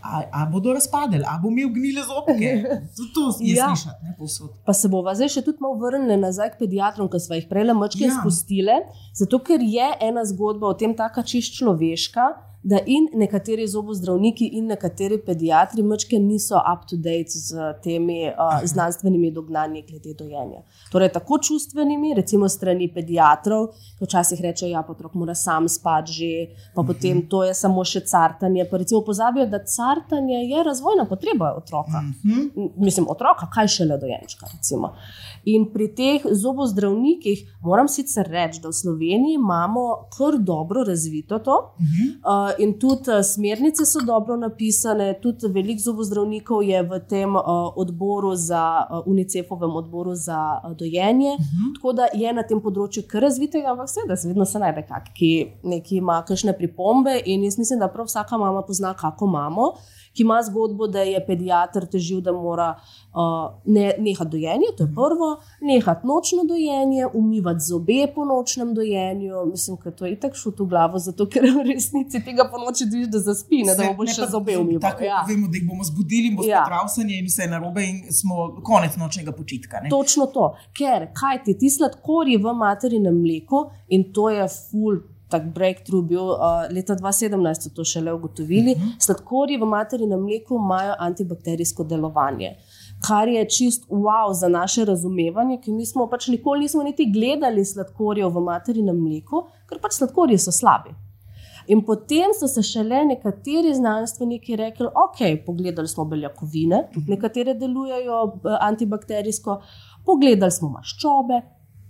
A, 0.02 0.22
a 0.32 0.46
bodo 0.46 0.72
razpadeli, 0.72 1.24
a 1.26 1.36
bo 1.36 1.50
imel 1.50 1.68
gnile 1.68 2.00
zobke? 2.02 2.50
Tudi 2.96 3.10
to 3.12 3.20
je 3.38 3.52
Ja. 3.52 3.66
slišati, 3.68 4.00
ne 4.02 4.14
povsod. 4.16 4.48
Pa 4.64 4.72
se 4.72 4.88
bova 4.88 5.12
zdaj 5.14 5.28
še 5.28 5.42
tudi 5.42 5.58
malo 5.60 5.76
vrnili 5.76 6.16
nazaj 6.16 6.50
k 6.50 6.58
pediatrom, 6.58 7.08
ki 7.08 7.20
smo 7.20 7.36
jih 7.36 7.44
prej 7.44 7.64
le 7.64 7.74
mačke 7.74 8.00
ja. 8.00 8.14
Spustili, 8.14 8.78
zato 9.12 9.38
ker 9.40 9.60
je 9.60 9.90
ena 10.00 10.24
zgodba 10.24 10.66
o 10.66 10.74
tem 10.74 10.94
taka 10.94 11.20
čist 11.22 11.52
človeška. 11.54 12.24
Da 12.62 12.78
in 12.86 13.08
nekateri 13.14 13.64
zobozdravniki, 13.68 14.44
in 14.52 14.66
nekateri 14.66 15.16
pediatri, 15.24 15.82
mačke 15.82 16.18
niso 16.18 16.58
up 16.60 16.82
to 16.90 16.96
date 16.96 17.30
z 17.32 17.56
temi 17.82 18.26
uh, 18.28 18.60
znanstvenimi 18.64 19.30
dognanji 19.32 19.82
glede 19.88 20.14
dojenja. 20.18 20.60
Torej, 20.92 21.08
tako 21.12 21.38
čustvenimi, 21.38 22.14
recimo 22.14 22.48
strani 22.48 22.90
pediatrov, 22.92 23.70
ki 23.98 24.04
včasih 24.04 24.40
rečejo, 24.40 24.68
da 24.68 24.78
ja, 24.78 24.84
otrok 24.88 25.14
mora 25.14 25.34
sam 25.34 25.68
spati, 25.68 26.12
že, 26.12 26.30
pa 26.74 26.82
potem 26.82 27.22
to 27.28 27.44
je 27.44 27.54
samo 27.54 27.84
še 27.84 28.00
cartanje. 28.04 28.66
Pa 28.70 28.76
recimo 28.76 29.00
pozabijo, 29.00 29.46
da 29.46 29.64
cartanje 29.64 30.44
je 30.44 30.62
razvojna 30.64 31.04
potreba 31.08 31.54
otroka 31.56 32.00
Mhm. 32.00 32.74
mislim, 32.76 33.06
otroka, 33.08 33.46
kaj 33.54 33.68
šele 33.68 33.98
dojenčka. 33.98 34.46
Recimo. 34.52 34.92
In 35.44 35.72
pri 35.72 35.88
teh 35.94 36.22
zobozdravnikih 36.32 37.44
moram 37.62 37.88
sicer 37.88 38.26
reči, 38.28 38.60
da 38.60 38.68
v 38.68 38.72
Sloveniji 38.72 39.34
imamo 39.34 40.08
kar 40.16 40.38
dobro 40.38 40.84
razvito 40.84 41.38
to. 41.38 41.74
Mhm. 41.80 42.08
Uh, 42.20 42.50
in 42.58 42.78
tudi 42.78 43.10
uh, 43.10 43.24
smernice 43.24 43.86
so 43.86 44.00
dobro 44.06 44.36
napisane, 44.36 45.14
tudi 45.22 45.48
veliko 45.48 45.82
zobozdravnikov 45.82 46.62
je 46.62 46.82
v 46.82 47.00
tem 47.08 47.36
uh, 47.36 47.42
odboru 47.76 48.34
za 48.36 48.86
uh, 48.90 49.06
UNICEF-ovem 49.06 49.76
odboru 49.76 50.14
za 50.14 50.60
uh, 50.64 50.76
dojenje. 50.76 51.36
Uh 51.38 51.44
-huh. 51.44 51.74
Tako 51.74 51.92
da 51.92 52.06
je 52.14 52.32
na 52.32 52.42
tem 52.42 52.60
področju 52.60 53.02
kar 53.08 53.22
razvitega, 53.22 53.70
ampak 53.72 53.88
seveda 53.88 54.16
se 54.16 54.28
vedno 54.28 54.44
se 54.44 54.58
najde 54.58 54.82
kak, 54.82 55.12
ki 55.14 55.52
neki 55.62 55.96
ima 55.96 56.22
kakšne 56.28 56.52
pripombe. 56.58 57.20
In 57.24 57.44
jaz 57.44 57.58
mislim, 57.58 57.78
da 57.78 57.88
prav 57.88 58.06
vsaka 58.06 58.38
mama 58.38 58.62
pozna, 58.62 58.94
kako 58.94 59.24
imamo. 59.24 59.72
Ki 60.12 60.22
ima 60.22 60.40
zgodbo, 60.42 60.86
da 60.86 61.00
je 61.00 61.20
pediatr 61.26 61.86
težil, 61.86 62.20
da 62.20 62.32
mora 62.32 62.74
uh, 62.74 63.20
ne, 63.64 63.92
nehati 63.98 64.30
dojenje, 64.30 64.72
to 64.76 64.82
je 64.82 64.90
prvo, 64.90 65.28
nehati 65.60 66.06
nočno 66.06 66.44
dojenje, 66.44 67.06
umivati 67.14 67.60
zobe 67.60 68.06
po 68.14 68.24
nočnem 68.24 68.74
dojenju. 68.74 69.44
Mislim, 69.46 69.76
da 69.84 69.90
to 69.90 70.06
je 70.06 70.12
itak 70.12 70.34
šut 70.34 70.58
v 70.60 70.66
glavo, 70.66 70.98
zato 70.98 71.26
ker 71.26 71.42
v 71.56 71.62
resnici 71.68 72.24
tega 72.24 72.48
po 72.50 72.58
noči 72.58 72.86
dviš, 72.86 73.06
da 73.06 73.18
zaspi, 73.20 73.62
ne 73.62 73.74
da 73.74 73.92
bo 73.96 74.06
še 74.06 74.26
zobe 74.26 74.58
umival. 74.58 74.80
Tako 74.90 75.04
Ja. 75.04 75.22
vemo, 75.28 75.46
da 75.48 75.56
jih 75.56 75.68
bomo 75.68 75.84
zbudili, 75.84 76.26
in 76.28 76.36
bo 76.36 76.42
Ja. 76.42 76.64
spet 76.64 76.72
travsanje 76.72 77.14
in 77.18 77.26
vse 77.26 77.46
narobe, 77.46 77.84
in 77.84 78.02
smo 78.12 78.36
konec 78.62 78.96
nočnega 78.96 79.32
počitka. 79.32 79.80
Ne? 79.80 79.88
Točno 79.90 80.26
to, 80.26 80.50
ker 80.74 81.08
kaj 81.14 81.44
ti 81.44 81.58
ti 81.58 81.70
sladkorji 81.70 82.36
v 82.36 82.52
materinem 82.54 83.14
mleku 83.14 83.64
in 83.88 84.12
to 84.12 84.30
je 84.30 84.48
full. 84.48 85.00
Tak 85.30 85.44
breakthrough 85.54 86.06
bil 86.06 86.32
uh, 86.34 86.64
leta 86.74 86.96
2017, 86.98 87.66
so 87.66 87.74
to 87.74 87.84
šele 87.84 88.12
ugotovili. 88.12 88.74
Uh 88.76 88.82
-huh. 88.82 89.04
Sladkorji 89.06 89.56
v 89.56 89.66
materinem 89.66 90.20
mleku 90.20 90.54
imajo 90.54 90.94
antibakterijsko 90.98 91.84
delovanje, 91.84 92.56
kar 93.08 93.28
je 93.28 93.48
čist 93.48 93.88
wow 93.88 94.32
za 94.32 94.48
naše 94.48 94.84
razumevanje, 94.84 95.60
ker 95.64 95.74
mi 95.74 95.86
smo 95.86 96.06
pač 96.06 96.28
nikoli 96.28 96.60
nismo 96.60 96.82
niti 96.82 97.12
gledali 97.12 97.64
sladkorjev 97.64 98.28
v 98.28 98.40
materinem 98.40 98.96
mleku, 98.96 99.46
ker 99.68 99.78
pač 99.80 99.92
sladkorji 99.92 100.38
so 100.38 100.52
slabi. 100.52 100.90
In 101.66 101.82
potem 101.86 102.32
so 102.34 102.48
se 102.48 102.62
šele 102.62 103.04
nekateri 103.04 103.74
znanstveniki 103.74 104.56
rekli, 104.56 104.86
ok, 104.86 105.20
pogledali 105.46 105.88
smo 105.88 106.04
beljakovine, 106.04 106.88
tudi 106.94 107.10
nekatere 107.10 107.54
delujejo 107.54 108.22
eh, 108.26 108.56
antibakterijsko, 108.60 109.60
pogledali 110.06 110.50
smo 110.50 110.72
maščobe, 110.74 111.40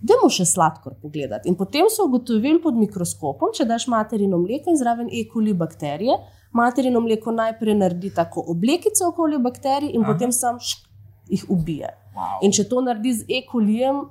Dajmo 0.01 0.31
še 0.33 0.47
sladkor 0.49 0.95
pogledati. 1.03 1.49
In 1.51 1.57
potem 1.61 1.89
so 1.93 2.07
ugotovili 2.09 2.61
pod 2.63 2.77
mikroskopom, 2.81 3.53
če 3.57 3.67
daš 3.69 3.87
materino 3.93 4.39
mleko 4.41 4.73
in 4.73 4.79
zraven 4.81 5.11
E. 5.13 5.27
coli 5.33 5.53
bakterije, 5.55 6.17
materino 6.57 7.03
mleko 7.05 7.35
najprej 7.37 7.77
naredi 7.77 8.13
tako 8.17 8.45
oblekice 8.55 9.05
okoli 9.07 9.39
bakterij 9.39 9.93
in 9.93 10.05
Aha. 10.05 10.13
potem 10.13 10.33
sam 10.33 10.57
šk, 10.61 10.89
jih 11.29 11.45
ubije. 11.53 11.93
Wow. 12.17 12.41
In 12.47 12.57
če 12.57 12.65
to 12.71 12.81
naredi 12.87 13.13
z 13.21 13.29
E. 13.29 13.43
colijem, 13.51 14.07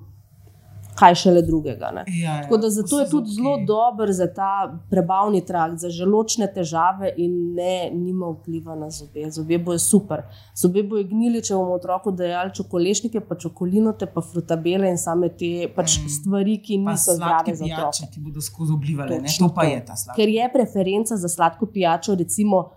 kaj 0.95 1.15
šele 1.15 1.41
drugega. 1.41 1.91
Ne? 1.91 2.03
Ja, 2.09 2.33
ja, 2.33 2.41
Tako 2.41 2.57
da 2.57 2.69
zato 2.69 2.87
to 2.87 2.99
je 2.99 3.09
tudi 3.09 3.29
zelo 3.31 3.57
dober 3.59 4.11
za 4.11 4.27
ta 4.27 4.51
prebavni 4.89 5.41
trakt, 5.41 5.77
za 5.77 5.89
želočne 5.89 6.47
težave 6.47 7.13
in 7.17 7.53
ne, 7.53 7.89
nima 7.93 8.27
vpliva 8.29 8.75
na 8.75 8.89
zobe. 8.89 9.31
Zobe 9.31 9.57
bojo 9.59 9.79
super. 9.79 10.21
Zobe 10.55 10.83
bojo 10.83 11.03
gnili, 11.03 11.41
če 11.41 11.55
bomo 11.55 11.73
otroku 11.73 12.11
dajali 12.11 12.53
čokolešnike, 12.53 13.19
pa 13.21 13.35
čokolinote, 13.35 14.05
pa 14.05 14.21
frutabele 14.23 14.89
in 14.89 14.97
same 14.97 15.29
te 15.29 15.69
pač 15.69 15.99
Mm. 15.99 16.09
stvari, 16.09 16.57
ki 16.57 16.81
Pa 16.85 16.91
niso 16.91 17.13
zdrave 17.13 17.55
za 17.55 17.65
otroka. 17.65 17.81
pijače, 17.81 18.11
ki 18.13 18.19
bodo 18.19 18.41
skozi. 18.41 18.69
Točno 18.69 19.47
To 19.47 19.53
pa 19.53 19.63
je 19.63 19.85
ta 19.85 19.95
sladkor. 19.95 20.15
Ker 20.15 20.29
je 20.29 20.49
preferenca 20.53 21.17
za 21.17 21.27
sladko 21.29 21.65
pijačo, 21.65 22.15
recimo 22.15 22.69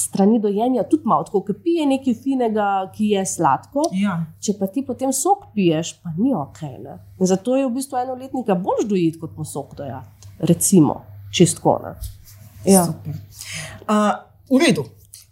strani 0.00 0.38
dojenja, 0.40 0.84
tudi 0.88 1.08
malo, 1.08 1.24
tako, 1.28 1.42
ki 1.46 1.56
pije 1.64 1.86
nekaj 1.90 2.16
finega, 2.22 2.68
ki 2.94 3.12
je 3.14 3.24
sladko. 3.26 3.84
Ja. 3.96 4.16
Če 4.40 4.56
pa 4.58 4.68
ti 4.72 4.84
potem 4.86 5.12
sok 5.16 5.50
piješ, 5.54 5.94
pa 6.02 6.14
ni 6.16 6.32
ok. 6.36 6.62
Ne? 6.84 6.96
In 7.20 7.30
zato 7.30 7.58
je 7.58 7.66
v 7.66 7.74
bistvu 7.76 8.00
enoletnika 8.00 8.56
bolj 8.56 8.86
dojiti, 8.88 9.20
kot 9.20 9.36
mu 9.36 9.44
sok 9.44 9.76
dojati. 9.78 10.32
Recimo, 10.48 11.02
čistko. 11.36 11.78
ne. 11.84 11.94
Ja. 12.64 12.86
Super. 12.86 13.20
Uh, 13.88 14.10
v 14.50 14.62
redu. 14.64 14.84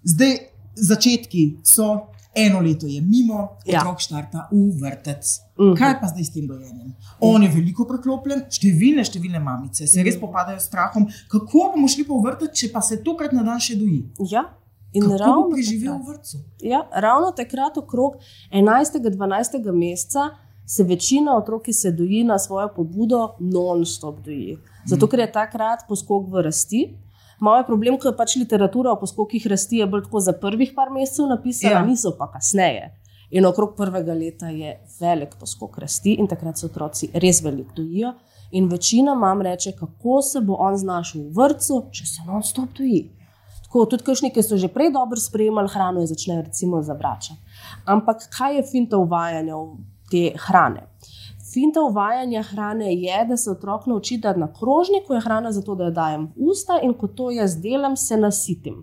Zdaj, 0.04 0.36
začetki 0.74 1.44
so, 1.66 1.88
eno 2.34 2.60
leto 2.60 2.86
je 2.86 3.00
mimo, 3.00 3.48
Ja. 3.66 3.80
otrok 3.80 3.98
štarta 3.98 4.48
v 4.52 4.70
vrtec. 4.74 5.24
Mhm. 5.58 5.74
Kaj 5.74 6.00
pa 6.00 6.06
zdaj 6.06 6.24
s 6.24 6.30
tem 6.30 6.46
dojenjem? 6.46 6.94
On 7.20 7.42
je 7.42 7.48
veliko 7.48 7.84
preklopljen, 7.84 8.46
številne, 8.48 9.02
številne 9.02 9.40
mamice 9.40 9.86
se 9.86 9.98
Mhm. 9.98 10.04
res 10.04 10.16
popadajo 10.16 10.60
s 10.60 10.66
strahom, 10.66 11.06
kako 11.28 11.72
bomo 11.72 11.88
šli 11.88 12.02
v 12.02 12.22
vrtec, 12.22 12.52
če 12.52 12.72
pa 12.72 12.80
se 12.80 12.96
tokrat 12.98 13.32
na 13.32 13.42
dan 13.42 13.58
še 13.58 13.74
doji. 13.74 14.04
Ja. 14.30 14.44
In 14.94 15.02
Kako 15.02 15.18
ravno 15.18 15.50
preživel 15.50 15.92
takrat- 15.92 16.00
v 16.00 16.08
vrtu? 16.08 16.36
Ja, 16.62 16.88
ravno 16.92 17.32
takrat, 17.32 17.76
okrog 17.76 18.16
11-12 18.50 19.72
meseca, 19.72 20.30
se 20.66 20.84
večina 20.84 21.32
otrok, 21.34 21.62
ki 21.62 21.72
se 21.72 21.90
doji 21.90 22.24
na 22.24 22.38
svojo 22.38 22.68
pobudo, 22.68 23.34
non-stop 23.40 24.20
doji. 24.20 24.56
Zato, 24.86 25.06
ker 25.06 25.20
je 25.20 25.32
takrat 25.32 25.88
poskok 25.88 26.28
v 26.28 26.42
rasti. 26.42 26.94
Moj 27.40 27.64
problem, 27.66 27.98
ker 27.98 28.16
pač 28.16 28.36
literatura 28.36 28.92
o 28.92 28.98
poskokih 29.00 29.46
rasti 29.46 29.78
je 29.78 29.86
bolj 29.86 30.04
tako 30.08 30.20
za 30.20 30.32
prvih 30.32 30.72
par 30.76 30.90
mesecev 30.90 31.26
napisana, 31.30 31.72
Ja. 31.80 31.84
niso 31.86 32.16
pa 32.18 32.30
kasneje. 32.32 32.94
In 33.30 33.44
okrog 33.46 33.76
prvega 33.76 34.14
leta 34.14 34.48
je 34.48 34.80
velik 35.00 35.34
poskok 35.40 35.78
rasti, 35.78 36.12
in 36.18 36.26
takrat 36.26 36.58
se 36.58 36.66
otroci 36.66 37.10
res 37.14 37.42
veliko 37.42 37.74
dojijo. 37.76 38.14
In 38.50 38.68
večina 38.68 39.14
mam 39.14 39.42
reče, 39.42 39.72
kako 39.72 40.22
se 40.22 40.40
bo 40.40 40.54
on 40.58 40.76
znašel 40.76 41.20
v 41.20 41.32
vrtu, 41.36 41.82
če 41.92 42.06
se 42.06 42.22
non-stop 42.26 42.72
doji. 42.78 43.10
Tako, 43.64 43.84
tudi 43.84 44.04
kakšni, 44.04 44.30
ki 44.32 44.42
so 44.42 44.56
že 44.56 44.68
prej 44.68 44.92
dobro 44.92 45.20
sprejemali 45.20 45.68
hrano, 45.68 46.00
jo 46.00 46.06
začnejo 46.06 46.42
recimo 46.42 46.82
zavračati. 46.82 47.36
Ampak 47.84 48.28
kaj 48.38 48.56
je 48.56 48.62
finta 48.62 48.96
uvajanja? 48.96 49.54
te 50.10 50.32
hrane. 50.36 50.86
Finta 51.52 51.80
uvajanja 51.80 52.42
hrane 52.42 52.94
je, 52.94 53.24
da 53.28 53.36
se 53.36 53.50
otrok 53.50 53.86
nauči, 53.86 54.18
da 54.18 54.34
na 54.36 54.52
krožniku 54.52 55.14
je 55.14 55.20
hrana 55.20 55.52
zato, 55.52 55.74
da 55.74 55.84
jo 55.84 55.90
dajem 55.90 56.28
v 56.36 56.50
usta 56.50 56.80
in 56.82 56.94
ko 56.94 57.08
to 57.08 57.30
jaz 57.30 57.56
delam, 57.62 57.96
se 57.96 58.16
nasitim. 58.16 58.82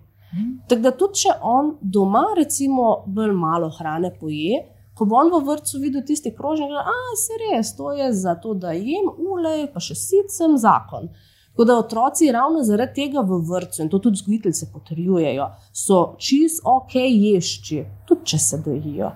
Tako 0.68 0.82
da 0.82 0.92
tudi, 0.92 1.20
če 1.22 1.36
on 1.42 1.76
doma, 1.82 2.26
recimo, 2.38 3.04
bolj 3.08 3.32
malo 3.38 3.70
hrane 3.78 4.12
poje, 4.20 4.64
ko 4.96 5.06
bo 5.06 5.20
on 5.20 5.32
v 5.32 5.44
vrtu 5.46 5.80
videl 5.80 6.04
tisti 6.08 6.32
krožnik, 6.36 6.72
da 6.72 6.96
se 7.20 7.38
res, 7.44 7.76
to 7.78 7.92
je 7.94 8.10
zato, 8.14 8.54
da 8.54 8.74
jem, 8.76 9.12
ulej, 9.32 9.68
pa 9.74 9.84
še 9.84 9.96
sicer 9.96 10.58
zakon. 10.58 11.10
Tako 11.56 11.66
da 11.70 11.78
otroci 11.80 12.32
ravno 12.36 12.64
zaradi 12.68 12.94
tega 12.98 13.22
v 13.24 13.40
vrtu, 13.48 13.84
in 13.84 13.90
to 13.92 14.00
tudi 14.04 14.20
vzgojitelji 14.20 14.72
potrjujejo, 14.74 15.46
so 15.72 16.00
čist 16.20 16.66
ok 16.68 16.98
ješči, 17.00 17.86
tudi 18.08 18.34
če 18.34 18.40
se 18.40 18.60
dojijo. 18.66 19.14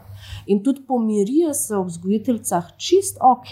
In 0.50 0.64
tudi 0.66 0.82
pomirijo 0.88 1.54
se 1.54 1.76
v 1.78 1.86
vzgojiteljicah 1.86 2.72
čist 2.82 3.20
ok, 3.22 3.52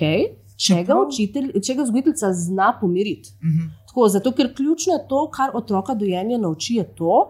če 0.58 0.82
ga, 0.88 0.98
učitelj, 1.06 1.52
če 1.62 1.76
ga 1.78 1.86
vzgojiteljica 1.86 2.32
zna 2.34 2.72
pomiriti. 2.82 3.36
Uh 3.38 3.50
-huh. 3.50 3.68
Tako, 3.88 4.08
zato, 4.10 4.32
ker 4.32 4.54
ključno 4.56 4.94
je 4.94 5.08
to, 5.10 5.30
kar 5.30 5.54
otroka 5.54 5.94
dojenja 5.94 6.38
nauči, 6.38 6.74
je 6.74 6.84
to, 6.96 7.28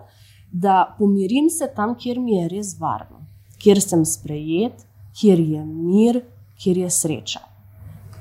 da 0.52 0.96
pomirim 1.00 1.50
se 1.50 1.68
tam, 1.76 1.96
kjer 2.00 2.20
mi 2.20 2.36
je 2.36 2.48
res 2.48 2.80
varno, 2.80 3.26
kjer 3.60 3.82
sem 3.82 4.06
sprejet, 4.06 4.88
kjer 5.20 5.40
je 5.40 5.66
mir, 5.66 6.22
kjer 6.64 6.78
je 6.78 6.90
sreča. 6.90 7.40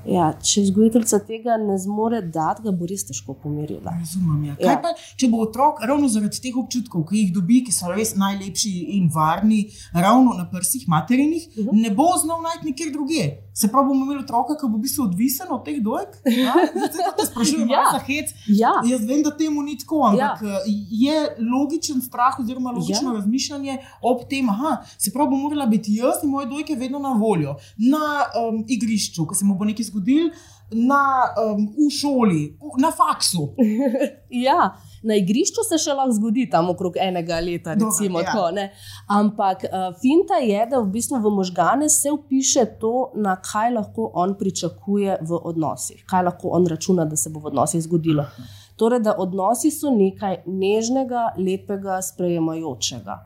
Ja, 0.07 0.27
če 0.39 0.63
vzgojiteljica 0.67 1.19
tega 1.27 1.57
ne 1.59 1.75
zmore 1.81 2.21
dati, 2.21 2.63
ga 2.63 2.71
bo 2.71 2.87
res 2.87 3.03
težko 3.07 3.35
pomirila. 3.41 3.91
Razumem. 3.91 4.45
Ja. 4.49 4.55
Ja. 4.63 4.75
Pa, 4.83 4.93
če 5.19 5.29
bo 5.31 5.41
otrok 5.43 5.81
ravno 5.83 6.07
zaradi 6.11 6.39
teh 6.43 6.55
občutkov, 6.57 7.03
ki 7.09 7.25
jih 7.25 7.33
dobi, 7.35 7.61
ki 7.67 7.75
so 7.75 7.91
res 7.91 8.15
najlepši 8.19 8.73
in 8.97 9.09
varni, 9.13 9.65
ravno 9.95 10.37
na 10.37 10.47
prsih 10.51 10.87
materinih, 10.87 11.49
uh 11.49 11.59
mhm. 11.65 11.69
-huh. 11.69 11.83
ne 11.83 11.91
bo 11.95 12.07
znal 12.21 12.41
najti 12.45 12.71
nikjer 12.71 12.93
drugje. 12.93 13.27
Se 13.57 13.67
pravi, 13.67 13.87
bomo 13.89 14.05
imeli 14.05 14.21
otroka, 14.23 14.55
ki 14.57 14.69
bo 14.69 14.77
v 14.77 14.85
bistvu 14.85 15.03
odvisen 15.07 15.51
od 15.51 15.63
teh 15.65 15.81
dojk. 15.83 16.17
Ja, 16.37 16.53
sprašujem, 17.25 17.69
ja. 17.69 17.83
za 17.91 17.99
hec. 18.05 18.31
Ja. 18.47 18.73
Jaz 18.85 19.05
vem, 19.05 19.23
da 19.25 19.31
temu 19.37 19.63
ni 19.65 19.77
tako, 19.77 20.03
ampak 20.11 20.41
ja. 20.45 20.59
Eh, 20.61 20.69
je 21.03 21.15
logičen 21.41 22.01
strah 22.01 22.37
oziroma 22.39 22.71
logično 22.71 23.11
ja. 23.11 23.17
razmišljanje 23.17 23.77
ob 24.01 24.23
tem, 24.29 24.47
da 24.47 24.77
se 24.97 25.11
pravi, 25.13 25.31
bo 25.33 25.41
morala 25.41 25.65
biti 25.65 25.97
jaz 25.97 26.23
in 26.23 26.29
moje 26.29 26.47
dojke 26.51 26.75
vedno 26.75 26.99
na 26.99 27.15
voljo. 27.17 27.55
Na 27.77 28.27
um, 28.37 28.63
igrišču, 28.67 29.25
ko 29.27 29.35
se 29.35 29.45
mu 29.45 29.57
bo 29.57 29.65
nekaj 29.65 29.89
zgodilo 29.89 30.07
zgodil 30.07 30.31
na, 30.71 31.31
um, 31.39 31.67
v 31.71 31.89
šoli, 31.91 32.57
na 32.77 32.91
faksu. 32.91 33.55
ja, 34.47 34.75
na 35.03 35.17
igrišču 35.19 35.63
se 35.69 35.79
še 35.81 35.95
lahko 35.97 36.15
zgodi 36.17 36.47
tam 36.49 36.69
okrog 36.73 36.97
enega 37.01 37.39
leta. 37.43 37.75
Recimo, 37.77 38.21
Dobre, 38.21 38.25
ja. 38.25 38.33
tako, 38.33 39.17
Ampak 39.19 39.65
uh, 39.67 39.87
finta 40.01 40.41
je, 40.43 40.65
da 40.69 40.81
v 40.81 40.91
bistvu 40.97 41.21
v 41.23 41.33
možgane 41.33 41.89
se 41.89 42.11
upiše 42.11 42.65
to, 42.81 43.11
na 43.15 43.37
kaj 43.41 43.73
lahko 43.75 44.11
on 44.13 44.35
pričakuje 44.37 45.19
v 45.21 45.41
odnosih, 45.43 46.03
kaj 46.09 46.27
lahko 46.29 46.53
on 46.57 46.67
računa, 46.67 47.05
da 47.05 47.17
se 47.17 47.29
bo 47.29 47.39
v 47.39 47.53
odnosih 47.53 47.83
zgodilo. 47.83 48.27
Torej, 48.77 49.01
da 49.05 49.15
odnosi 49.17 49.71
so 49.73 49.89
nekaj 49.89 50.43
nežnega, 50.45 51.31
lepega, 51.37 52.01
sprejemajočega. 52.01 53.17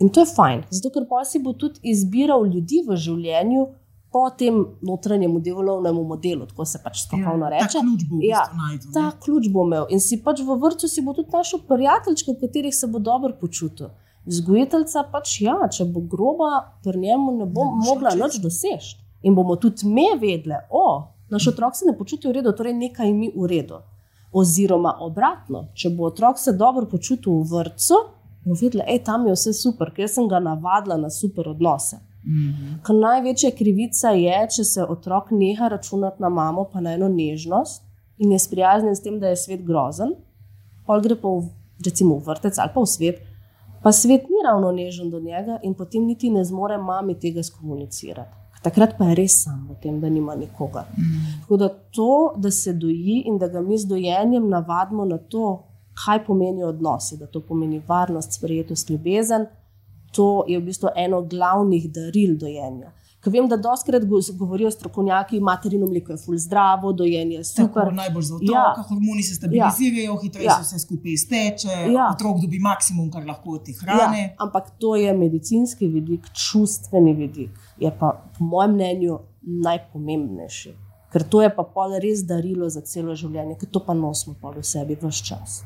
In 0.00 0.08
to 0.08 0.20
je 0.24 0.28
fajn, 0.32 0.62
zato 0.72 0.90
ker 0.92 1.04
pa 1.08 1.24
si 1.28 1.38
bo 1.44 1.52
tudi 1.52 1.80
izbiral 1.92 2.46
ljudi 2.48 2.80
v 2.86 2.96
življenju, 2.96 3.66
po 4.12 4.30
tem 4.30 4.66
notranjem 4.82 5.42
delovnem 5.42 5.94
modelu, 5.94 6.46
tako 6.46 6.64
se 6.64 6.80
pač 6.84 7.04
strokovno 7.04 7.46
ja, 7.46 7.50
reče. 7.50 7.78
Ta 7.78 7.80
ključ 7.80 8.04
bo, 8.10 8.18
ja, 8.22 8.42
najdu, 8.58 8.92
ta 8.94 9.10
ključ 9.24 9.48
bo 9.54 9.64
imel 9.66 9.86
in 9.94 10.02
si 10.02 10.18
pač 10.24 10.42
v 10.42 10.56
vrtu 10.58 10.90
si 10.90 11.04
bo 11.06 11.14
tudi 11.14 11.30
našel 11.32 11.62
prijateljčke, 11.68 12.34
v 12.34 12.40
katerih 12.40 12.74
se 12.74 12.90
bo 12.90 12.98
dobro 12.98 13.32
počutil. 13.40 13.92
Vzgojiteljca 14.26 15.04
pač 15.12 15.36
ja, 15.44 15.54
če 15.72 15.86
bo 15.94 16.02
groba, 16.02 16.50
pri 16.84 16.98
njemu 17.06 17.36
ne 17.38 17.46
bo 17.46 17.70
ne 17.70 17.86
mogla 17.86 18.16
nič 18.18 18.40
doseči. 18.42 18.98
In 19.22 19.36
bomo 19.36 19.56
tudi 19.60 19.86
mi 19.86 20.08
vedeli, 20.18 20.58
da 20.58 20.90
naš 21.30 21.46
otrok 21.52 21.76
se 21.76 21.86
ne 21.86 21.96
počuti 21.96 22.28
v 22.28 22.34
redu, 22.40 22.52
torej 22.56 22.74
nekaj 22.74 23.12
mi 23.14 23.30
v 23.36 23.46
redu. 23.46 23.80
Oziroma 24.32 24.96
obratno, 25.06 25.68
če 25.74 25.90
bo 25.94 26.08
otrok 26.10 26.38
se 26.38 26.52
dobro 26.52 26.86
počutil 26.90 27.42
v 27.44 27.62
vrtu, 27.62 27.98
bomo 28.42 28.58
vedeli, 28.58 28.82
da 28.82 28.90
je 28.90 29.04
tam 29.04 29.26
vse 29.30 29.54
super, 29.54 29.94
ker 29.94 30.08
sem 30.08 30.28
ga 30.28 30.42
navadila 30.42 30.98
na 30.98 31.10
super 31.10 31.48
odnose. 31.54 32.09
-hmm. 32.24 33.00
Največja 33.00 33.50
krivica 33.50 34.10
je, 34.10 34.48
če 34.56 34.64
se 34.64 34.84
otrok 34.84 35.30
neha 35.30 35.68
računati 35.68 36.22
na 36.22 36.28
mamo, 36.28 36.64
pa 36.72 36.80
na 36.80 36.92
eno 36.92 37.08
nežnost 37.08 37.82
in 38.18 38.32
je 38.32 38.38
sprijaznjen 38.38 38.96
s 38.96 39.02
tem, 39.02 39.18
da 39.20 39.28
je 39.28 39.36
svet 39.36 39.64
grozen, 39.64 40.14
pa 40.86 41.00
gre 41.00 41.16
pa 41.16 41.28
v, 41.28 41.48
recimo 41.84 42.18
v 42.18 42.26
vrtec 42.26 42.58
ali 42.58 42.70
pa 42.74 42.80
v 42.80 42.86
svet, 42.86 43.22
pa 43.82 43.92
svet 43.92 44.22
ni 44.28 44.44
ravno 44.44 44.72
nežen 44.72 45.10
do 45.10 45.20
njega 45.20 45.58
in 45.62 45.74
potem 45.74 46.04
niti 46.06 46.30
ne 46.30 46.44
zmore 46.44 46.78
mami 46.78 47.14
tega 47.14 47.42
skomunicirati. 47.42 48.36
Takrat 48.62 48.98
pa 48.98 49.04
je 49.08 49.14
res 49.14 49.42
sam 49.44 49.68
v 49.70 49.78
tem, 49.80 50.00
da 50.00 50.08
nima 50.08 50.34
nikogar. 50.36 50.84
Mm. 50.92 51.40
Tako 51.42 51.56
da 51.56 51.68
to, 51.68 52.34
da 52.36 52.50
se 52.50 52.72
doji 52.72 53.22
in 53.26 53.38
da 53.38 53.48
ga 53.48 53.60
mi 53.60 53.78
z 53.78 53.88
dojenjem 53.88 54.48
navadimo 54.48 55.04
na 55.04 55.18
to, 55.18 55.64
kaj 56.04 56.24
pomenijo 56.26 56.68
odnosi, 56.68 57.16
da 57.16 57.26
to 57.26 57.40
pomeni 57.40 57.82
varnost, 57.88 58.36
sprejetost, 58.36 58.90
ljubezen 58.90 59.46
to 60.12 60.44
je 60.48 60.58
v 60.58 60.64
bistvu 60.64 60.94
eno 60.96 61.22
glavnih 61.22 61.90
daril 61.92 62.36
dojenja. 62.38 62.92
Ker 63.20 63.34
vem, 63.34 63.48
da 63.48 63.56
doskrat 63.60 64.04
govorijo 64.38 64.70
strokovnjaki, 64.72 65.40
materino 65.44 65.86
mleko 65.86 66.14
je 66.14 66.18
ful 66.22 66.38
zdravo, 66.40 66.92
dojenje 66.96 67.36
je 67.36 67.44
super. 67.44 67.82
Tako, 67.84 67.96
najbolj 67.96 68.22
za 68.22 68.34
otroka, 68.34 68.60
ja. 68.80 68.84
hormoni 68.88 69.22
se 69.22 69.34
stabilizirajo, 69.34 70.12
ja. 70.12 70.20
hitreje 70.22 70.46
ja. 70.46 70.54
se 70.56 70.62
vse 70.62 70.78
skupaj 70.86 71.12
izteče, 71.12 71.68
ja. 71.92 72.06
otrok 72.14 72.40
dobi 72.40 72.58
maksimum, 72.58 73.10
kar 73.12 73.26
lahko 73.28 73.58
od 73.58 73.66
te 73.66 73.74
hrane. 73.80 74.22
Ja. 74.22 74.30
Ampak 74.38 74.70
to 74.78 74.94
je 74.96 75.12
medicinski 75.16 75.88
vidik, 75.88 76.30
čustveni 76.32 77.12
vidik, 77.14 77.50
je 77.78 77.92
pa 77.98 78.14
po 78.38 78.44
mojem 78.44 78.78
mnenju 78.78 79.18
najpomembnejši. 79.42 80.72
Ker 81.12 81.26
to 81.28 81.42
je 81.42 81.52
pa 81.56 81.66
res 82.00 82.24
darilo 82.24 82.70
za 82.70 82.80
celo 82.80 83.14
življenje, 83.14 83.58
ker 83.60 83.68
to 83.68 83.84
pa 83.84 83.94
nosimo 83.94 84.36
v 84.56 84.64
sebi 84.64 84.96
vse 84.96 85.24
čas 85.28 85.60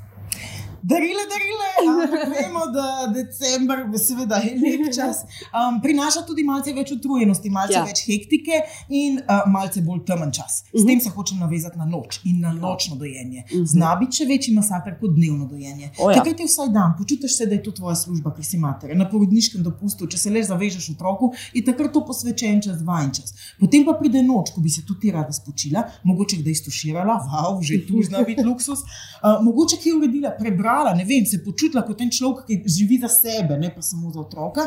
darile, 0.91 1.25
darile. 1.33 1.69
Vemo, 2.35 2.65
da 2.77 2.87
decembr, 3.15 3.77
seveda, 3.99 4.37
je 4.45 4.53
lep 4.63 4.95
čas. 4.95 5.23
Um, 5.53 5.81
prinaša 5.83 6.25
tudi 6.29 6.45
malce 6.45 6.73
več 6.77 6.93
utrujenosti, 6.93 7.51
malce 7.53 7.77
ja. 7.77 7.85
več 7.89 8.03
hektike 8.05 8.61
in 8.93 9.17
uh, 9.23 9.47
malce 9.53 9.83
bolj 9.87 10.03
temen 10.09 10.33
čas. 10.33 10.61
S 10.61 10.73
uh 10.73 10.81
-huh. 10.81 10.87
tem 10.87 11.01
se 11.01 11.11
hočem 11.11 11.39
navezati 11.39 11.79
na 11.79 11.85
noč 11.85 12.21
in 12.25 12.41
na 12.41 12.53
nočno 12.53 12.97
dojenje. 12.97 13.45
Uh 13.45 13.57
-huh. 13.59 13.67
Zna 13.73 13.95
biti 14.01 14.17
še 14.17 14.25
večji 14.25 14.55
masaker 14.55 14.99
kot 15.01 15.15
dnevno 15.15 15.47
dojenje. 15.47 15.91
Ja. 15.99 16.23
Kaj 16.23 16.37
ti 16.37 16.45
vsak 16.45 16.69
dan, 16.73 16.95
počutiš 16.99 17.37
se, 17.37 17.47
da 17.47 17.55
je 17.55 17.63
to 17.63 17.71
tvoja 17.71 17.97
služba, 17.97 18.35
ki 18.37 18.45
si 18.45 18.59
mater. 18.59 18.97
Na 18.97 19.09
porodniškem 19.11 19.63
dopustu, 19.63 20.07
če 20.07 20.19
se 20.19 20.31
le 20.31 20.43
zavežeš 20.43 20.91
otroku, 20.91 21.33
je 21.55 21.65
takrat 21.65 21.93
to 21.93 22.05
posvečen 22.07 22.63
čas, 22.63 22.79
in 23.05 23.13
čas. 23.17 23.35
Potem 23.61 23.85
pa 23.85 23.93
pride 23.93 24.23
noč, 24.23 24.51
ko 24.55 24.61
bi 24.61 24.71
se 24.71 24.83
tudi 24.87 25.11
rada 25.11 25.33
spočila, 25.33 25.85
mogoče 26.03 26.37
da 26.37 26.49
je 26.49 26.53
istuširala, 26.53 27.15
wow, 27.29 27.63
že 27.63 27.87
tu 27.87 28.03
zna 28.03 28.23
biti 28.23 28.45
luksus, 28.49 28.81
uh, 28.81 29.45
mogoče 29.45 29.77
ki 29.77 29.89
je 29.89 29.95
uredila, 29.95 30.31
prebrala 30.39 30.74
igrala, 30.75 30.95
ne 30.95 31.05
vem, 31.05 31.27
se 31.27 31.45
počutila 31.45 31.83
kot 31.87 32.01
en 32.01 32.11
človek, 32.11 32.47
ki 32.47 32.63
živi 32.67 32.99
za 33.03 33.09
sebe, 33.09 33.59
ne 33.59 33.71
pa 33.75 33.83
samo 33.83 34.11
za 34.13 34.21
otroka. 34.21 34.67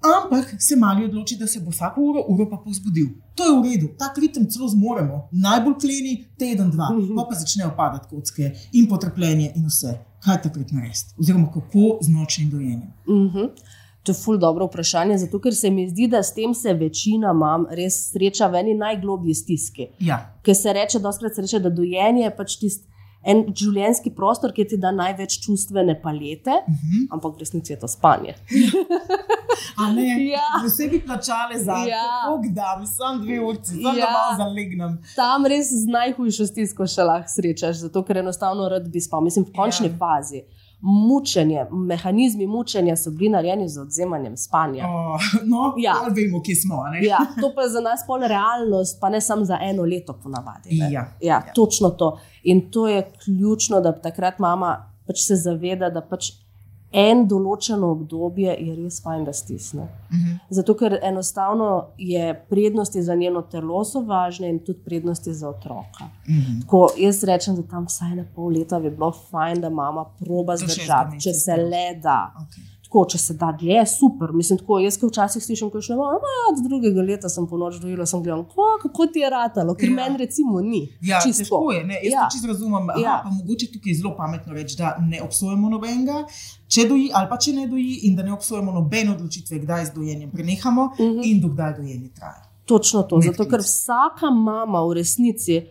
Ampak 0.00 0.54
se 0.58 0.76
mali 0.76 1.04
odloči, 1.04 1.36
da 1.36 1.46
se 1.46 1.60
bo 1.60 1.70
vsako 1.70 2.00
uro, 2.00 2.22
uro 2.28 2.46
pa 2.50 2.56
pozbudil. 2.56 3.10
To 3.36 3.44
je 3.44 3.56
v 3.56 3.64
redu, 3.64 3.88
ta 3.98 4.08
ritem 4.16 4.46
celo 4.48 4.68
zmoremo, 4.68 5.28
najbolj 5.32 5.74
kleni 5.80 6.14
teden, 6.38 6.70
dva, 6.70 6.88
uh 6.94 7.04
-huh. 7.04 7.16
pa, 7.16 7.26
pa 7.28 7.34
začnejo 7.34 7.74
padati 7.76 8.08
kocke 8.10 8.52
in 8.72 8.88
potrpljenje 8.88 9.52
in 9.56 9.66
vse. 9.66 9.98
Kaj 10.24 10.42
takrat 10.42 10.72
narediti, 10.72 11.14
oziroma 11.18 11.52
kako 11.52 11.98
z 12.00 12.08
nočnim 12.08 12.50
dojenjem? 12.50 12.92
Uh 13.06 13.14
mhm. 13.14 13.38
-huh. 13.38 13.48
To 14.02 14.12
je 14.12 14.16
ful 14.24 14.38
dobro 14.38 14.66
vprašanje, 14.66 15.18
zato 15.18 15.38
ker 15.40 15.54
se 15.54 15.70
mi 15.70 15.88
zdi, 15.88 16.08
da 16.08 16.22
s 16.22 16.34
tem 16.34 16.54
se 16.54 16.72
večina 16.72 17.32
mam 17.32 17.66
res 17.70 18.10
sreča 18.12 18.46
v 18.46 18.54
eni 18.54 18.74
najglobji 18.74 19.34
stiski. 19.34 19.86
Ja. 19.98 20.36
Ker 20.42 20.56
se 20.56 20.72
reče, 20.72 20.98
doskrat 20.98 21.34
se 21.34 21.42
reče, 21.42 21.58
da 21.58 21.70
dojenje 21.70 22.22
je 22.22 22.36
pač 22.36 22.56
tisto 22.56 22.90
en 23.22 23.42
življenjski 23.56 24.12
prostor, 24.16 24.52
ki 24.56 24.64
ti 24.70 24.78
da 24.80 24.92
največ 24.96 25.40
čustvene 25.44 25.96
palete, 26.02 26.50
uh 26.50 26.68
mhm. 26.68 26.92
-huh. 26.92 27.06
ampak 27.10 27.34
v 27.36 27.38
resnici 27.44 27.72
je 27.72 27.78
to 27.78 27.88
spanje. 27.88 28.34
ja. 30.34 30.46
Vse 30.64 30.88
bi 30.88 31.00
plačali 31.00 31.58
za 31.58 31.74
to, 31.74 31.88
ja. 31.88 32.52
da 32.54 32.76
bi 32.80 32.86
sam 32.86 33.20
dve 33.22 33.40
urci, 33.40 33.82
da 33.82 33.92
ja. 33.98 34.10
malo 34.10 34.36
zalegnem. 34.36 34.98
Tam 35.16 35.46
res 35.46 35.70
z 35.70 35.86
najhujšo 35.86 36.46
stisko 36.46 36.86
še 36.86 37.02
lahko 37.02 37.28
srečaš, 37.28 37.76
zato 37.76 38.02
ker 38.04 38.16
enostavno 38.16 38.68
rad 38.68 38.88
bi 38.88 39.00
spal. 39.00 39.20
Mislim, 39.20 39.44
v 39.44 39.52
končni 39.56 39.86
ja. 39.86 39.96
fazi 39.98 40.42
mučenje, 40.80 41.66
mehanizmi 41.70 42.46
mučenja 42.46 42.96
so 42.96 43.10
bili 43.10 43.28
narejeni 43.30 43.68
z 43.68 43.80
odzemanjem 43.80 44.36
spanja. 44.36 44.84
Oh, 44.88 45.20
no, 45.44 45.74
ja, 45.78 45.94
vemo, 46.16 46.42
kje 46.42 46.56
smo. 46.56 46.82
Ja, 47.02 47.18
to 47.40 47.52
pa 47.54 47.62
je 47.62 47.68
za 47.68 47.80
nas 47.80 48.00
pol 48.06 48.20
realnost, 48.20 49.00
pa 49.00 49.08
ne 49.08 49.20
samo 49.20 49.44
za 49.44 49.58
eno 49.62 49.82
leto, 49.82 50.18
ponavadi. 50.22 50.68
Ja, 50.70 50.88
ja, 50.90 51.06
ja, 51.20 51.42
točno 51.54 51.90
to. 51.90 52.18
In 52.42 52.70
to 52.70 52.88
je 52.88 53.10
ključno, 53.24 53.80
da 53.80 53.92
takrat 53.92 54.38
mama 54.38 54.90
pač 55.06 55.26
se 55.26 55.36
zaveda, 55.36 55.90
da 55.90 56.00
pač 56.00 56.32
en 56.92 57.26
določeno 57.28 57.92
obdobje 57.94 58.54
je 58.58 58.74
res 58.74 58.98
fajn, 59.02 59.24
da 59.24 59.32
stisne. 59.32 59.82
Uh 59.82 60.16
mhm. 60.16 60.30
-huh. 60.30 60.38
Zato, 60.50 60.74
ker 60.74 60.98
enostavno 61.02 61.86
je 61.98 62.34
prednosti 62.48 63.02
za 63.02 63.14
njeno 63.14 63.42
telo 63.42 63.84
so 63.84 64.00
važne 64.00 64.48
in 64.48 64.58
tudi 64.58 64.78
prednosti 64.84 65.34
za 65.34 65.48
otroka. 65.48 66.04
Uh 66.04 66.34
mhm. 66.34 66.40
-huh. 66.40 66.60
Tako, 66.62 66.88
jaz 66.98 67.24
rečem, 67.24 67.56
da 67.56 67.62
tam 67.62 67.86
vsaj 67.86 68.16
na 68.16 68.24
pol 68.34 68.52
leta 68.52 68.80
bi 68.80 68.90
bilo 68.90 69.12
fajn, 69.12 69.60
da 69.60 69.70
mama 69.70 70.04
proba 70.18 70.56
zdržati, 70.56 71.20
če 71.20 71.32
se 71.32 71.56
le 71.56 72.00
da. 72.02 72.34
Okay. 72.42 72.69
Tako, 72.90 73.04
če 73.06 73.18
se 73.20 73.34
da 73.34 73.52
dlje, 73.52 73.84
super. 73.88 74.32
Mislim, 74.32 74.58
tako, 74.58 74.80
jaz, 74.80 74.96
ki 74.98 75.06
včasih 75.06 75.38
slišim, 75.40 75.68
ko 75.70 75.78
še 75.78 75.92
ne 75.92 75.98
morem, 75.98 76.18
od 76.48 76.58
drugega 76.60 77.02
leta 77.02 77.28
sem 77.28 77.46
po 77.46 77.54
noč 77.56 77.76
dojila, 77.76 78.02
sem 78.04 78.18
gledala, 78.18 78.42
kako, 78.44 78.64
kako 78.82 79.06
ti 79.06 79.20
je 79.20 79.30
ratalo, 79.30 79.74
ker 79.74 79.88
Ja. 79.88 79.94
meni 79.94 80.18
recimo 80.18 80.60
ni. 80.60 80.80
Ja, 81.00 81.20
Čisto. 81.20 81.44
težko 81.44 81.72
je. 81.72 81.84
Ne? 81.84 82.00
Jaz 82.02 82.12
ja. 82.12 82.24
To 82.24 82.32
čisto 82.32 82.48
razumem. 82.48 82.90
Aha, 82.90 83.00
Ja. 83.00 83.20
pa 83.22 83.30
mogoče 83.30 83.66
tukaj 83.68 83.90
je 83.90 83.96
zelo 83.96 84.16
pametno 84.16 84.52
reči, 84.52 84.76
da 84.76 84.96
ne 85.00 85.22
obsojamo 85.22 85.70
nobenega, 85.70 86.24
če 86.68 86.84
doji 86.84 87.10
ali 87.14 87.28
pa 87.28 87.38
če 87.38 87.52
ne 87.52 87.66
doji, 87.66 87.94
in 88.02 88.16
da 88.16 88.22
ne 88.22 88.32
obsojamo 88.32 88.72
nobene 88.72 89.10
odločitve, 89.12 89.58
kdaj 89.60 89.84
z 89.84 89.92
dojenjem 89.92 90.30
prenehamo 90.30 90.82
uh 90.84 91.00
Mhm. 91.00 91.08
-huh. 91.10 91.22
in 91.24 91.40
dokdaj 91.40 91.74
dojenje 91.74 92.08
traja. 92.10 92.42
Točno 92.66 93.02
to. 93.02 93.20
Zato, 93.20 93.30
Medklic. 93.38 93.50
ker 93.50 93.60
vsaka 93.60 94.30
mama 94.32 94.80
v 94.80 94.92
resnici 94.94 95.62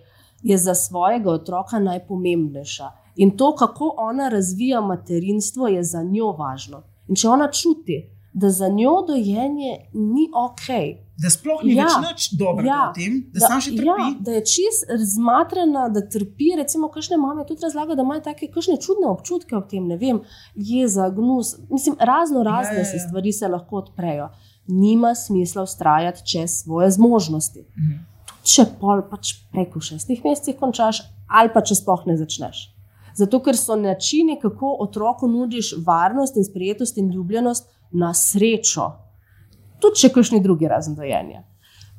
je 0.41 0.57
za 0.57 0.75
svojega 0.75 1.31
otroka 1.31 1.79
najpomembnejša. 1.79 2.87
In 3.17 3.31
to, 3.31 3.55
kako 3.55 3.93
ona 3.99 4.29
razvija 4.29 4.81
materinstvo, 4.81 5.67
je 5.67 5.83
za 5.83 6.03
njo 6.03 6.31
važno. 6.31 6.81
In 7.09 7.17
če 7.17 7.29
ona 7.29 7.49
čuti, 7.51 8.03
da 8.33 8.51
za 8.53 8.69
njo 8.69 8.99
dojenje 9.07 9.75
ni 9.93 10.29
ok, 10.33 10.67
Da 11.19 11.27
sploh 11.27 11.63
ni 11.67 11.73
ja. 11.75 11.87
Več 11.99 12.05
nič 12.05 12.25
dobrega 12.39 12.69
ja. 12.69 12.83
V 12.93 12.95
tem, 12.95 13.15
da, 13.33 13.41
da 13.41 13.49
sam 13.51 13.63
še 13.63 13.73
trpi. 13.75 13.87
Ja, 13.89 14.05
da 14.23 14.35
je 14.37 14.43
čist 14.47 14.91
zmatrana, 15.13 15.87
da 15.91 16.03
trpi. 16.07 16.53
Recimo, 16.59 16.87
kakšne 16.93 17.19
mame 17.19 17.43
tudi 17.47 17.65
razlagajo, 17.65 17.97
da 17.99 18.05
imajo 18.07 18.23
take 18.29 18.47
kakšne 18.53 18.77
čudne 18.79 19.09
občutke 19.11 19.57
ob 19.59 19.67
tem, 19.71 19.89
ne 19.89 19.97
vem, 19.99 20.21
jeza, 20.55 21.09
gnus. 21.15 21.57
Mislim, 21.67 21.97
razno 21.99 22.45
razne 22.47 22.79
Ja, 22.79 22.85
ja, 22.85 22.95
ja, 22.95 23.03
stvari 23.03 23.35
se 23.35 23.51
lahko 23.51 23.81
odprejo. 23.81 24.29
Nima 24.71 25.11
smisla 25.17 25.65
ustrajati 25.67 26.23
čez 26.23 26.61
svoje 26.61 26.91
zmožnosti. 26.95 27.65
Mhm. 27.67 27.99
Če 28.49 28.69
pol 28.79 29.03
pač 29.09 29.35
preko 29.51 29.81
šestih 29.83 30.23
mesecev 30.23 30.55
končaš, 30.61 31.03
ali 31.27 31.51
pa 31.51 31.65
če 31.65 31.75
sploh 31.81 32.07
ne 32.07 32.15
začneš. 32.17 32.69
Zato, 33.15 33.39
ker 33.39 33.57
so 33.57 33.75
načini, 33.75 34.39
kako 34.41 34.77
otroku 34.79 35.27
nudiš 35.27 35.73
varnost 35.85 36.37
in 36.37 36.43
sprejetost 36.43 36.97
in 36.97 37.11
ljubljenost 37.11 37.69
na 37.91 38.13
srečo, 38.13 38.91
tudi 39.79 39.95
če 40.03 40.09
kakšni 40.09 40.41
drugi 40.43 40.67
razen 40.67 40.95
dojenja. 40.95 41.43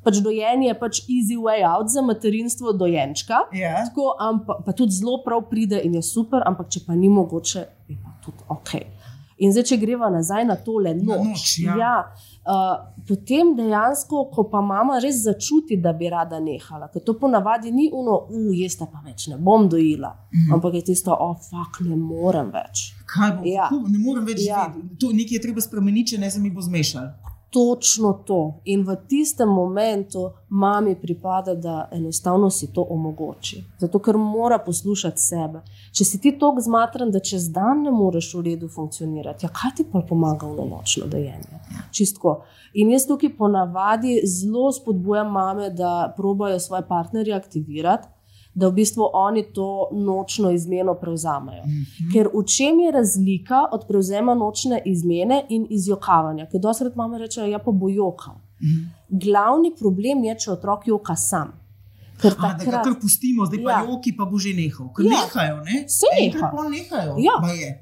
Pač 0.03 0.17
dojenje 0.17 0.67
je 0.67 0.79
pač 0.79 0.99
easy 1.05 1.35
way 1.37 1.61
out 1.67 1.89
za 1.93 2.01
materinstvo 2.01 2.71
dojenčka, 2.73 3.43
Ja. 3.53 3.85
tako, 3.85 4.15
ampak, 4.19 4.63
pa 4.65 4.71
tudi 4.73 4.91
zelo 4.97 5.19
prav 5.25 5.43
pride 5.49 5.81
in 5.83 5.93
je 5.95 6.01
super, 6.01 6.41
ampak 6.45 6.69
če 6.73 6.79
pa 6.87 6.95
ni 6.95 7.09
mogoče, 7.09 7.65
je 7.87 7.97
pa 8.01 8.15
tudi 8.25 8.41
ok. 8.49 9.00
In 9.41 9.49
zdaj, 9.49 9.63
če 9.65 9.77
greva 9.77 10.09
nazaj 10.09 10.45
na 10.45 10.55
tole 10.55 10.91
Na 10.93 11.15
noč, 11.15 11.27
noč, 11.27 11.45
ja. 11.59 11.75
ja, 11.75 11.93
uh, 12.45 12.75
potem 13.07 13.55
dejansko, 13.57 14.27
ko 14.29 14.43
pa 14.43 14.61
mama 14.61 14.99
res 14.99 15.23
začuti, 15.23 15.77
da 15.77 15.93
bi 15.93 16.09
rada 16.09 16.37
nehala, 16.39 16.87
ker 16.87 17.01
to 17.01 17.15
ponavadi 17.15 17.71
ni 17.71 17.87
uno, 17.91 18.19
ujej, 18.29 18.69
pa 18.83 19.01
več 19.01 19.27
ne 19.27 19.37
bom 19.39 19.65
dojila, 19.67 20.13
Mhm. 20.31 20.53
ampak 20.53 20.73
je 20.73 20.81
tisto, 20.83 21.11
o, 21.11 21.31
oh, 21.31 21.37
fuk, 21.39 21.81
ne 21.81 21.95
morem 21.97 22.51
več. 22.51 22.93
Kaj 23.05 23.31
bo? 23.31 23.43
Ja. 23.45 23.65
Kako? 23.67 23.89
Ne 23.89 23.99
morem 23.99 24.25
več 24.25 24.45
Ja. 24.45 24.69
živeti. 24.69 24.97
To 24.97 25.11
nekaj 25.11 25.35
je 25.35 25.41
treba 25.41 25.61
spremeniti, 25.61 26.11
če 26.11 26.17
ne 26.19 26.31
se 26.31 26.39
mi 26.39 26.51
bo 26.51 26.61
zmešal. 26.61 27.09
Točno 27.51 28.13
to. 28.13 28.61
In 28.65 28.85
v 28.87 28.95
tistem 29.07 29.49
momentu 29.49 30.29
mami 30.49 30.95
pripada, 30.95 31.55
da 31.55 31.89
enostavno 31.91 32.49
si 32.49 32.73
to 32.73 32.85
omogoči. 32.89 33.63
Zato, 33.79 33.99
ker 33.99 34.17
mora 34.17 34.59
poslušati 34.59 35.21
sebe. 35.21 35.59
Če 35.91 36.05
si 36.05 36.19
ti 36.21 36.31
tako 36.39 36.63
zmatran, 36.63 37.11
da 37.11 37.19
čez 37.19 37.49
dan 37.51 37.83
ne 37.83 37.91
moreš 37.91 38.29
v 38.37 38.45
redu 38.45 38.69
funkcionirati, 38.71 39.45
ja, 39.45 39.51
kaj 39.51 39.75
ti 39.77 39.85
pa 39.91 39.99
pomaga 40.09 40.47
v 40.47 40.69
nočno 40.69 41.09
dojenje? 41.11 41.59
Čistko. 41.91 42.37
In 42.73 42.95
jaz 42.95 43.03
tukaj 43.07 43.35
ponavadi 43.35 44.21
zelo 44.23 44.71
spodbujam 44.71 45.31
mame, 45.31 45.69
da 45.69 46.13
probajo 46.17 46.59
svoje 46.59 46.87
partnerje 46.87 47.35
aktivirati. 47.35 48.07
Da 48.53 48.67
v 48.67 48.73
bistvu 48.73 49.05
oni 49.13 49.43
to 49.45 49.67
nočno 49.93 50.51
izmeno 50.51 50.93
prevzamejo. 50.93 51.63
Ker 52.13 52.27
v 52.27 52.43
čem 52.45 52.79
je 52.79 52.91
razlika 52.91 53.61
od 53.71 53.85
prevzema 53.87 54.33
nočne 54.35 54.81
izmene 54.85 55.45
in 55.49 55.67
izjokavanja? 55.69 56.45
Ker 56.45 56.59
doskrat 56.59 56.95
mama 56.95 57.17
reče, 57.17 57.49
ja 57.49 57.59
pa 57.59 57.71
bo 57.71 57.89
jokal. 57.89 58.35
Glavni 59.09 59.71
problem 59.79 60.23
je, 60.23 60.35
če 60.37 60.51
otrok 60.51 60.87
joka 60.87 61.15
sam. 61.15 61.53
Ker 62.21 62.33
A, 62.33 62.35
da 62.35 62.47
ga 62.49 62.57
takrat, 62.59 62.83
kar 62.85 62.95
pustimo, 63.01 63.45
zdaj 63.45 63.63
pa 63.63 63.71
Ja. 63.71 63.79
joki, 63.81 64.11
pa 64.11 64.25
bo 64.25 64.37
že 64.37 64.53
nehal. 64.53 64.91
Ker 64.93 65.05
Ja. 65.05 65.09
nehajo, 65.11 65.55
ne? 65.63 65.85
Se 65.87 66.05
neha. 66.13 66.51
nehajo. 66.69 67.15
Ja. 67.17 67.35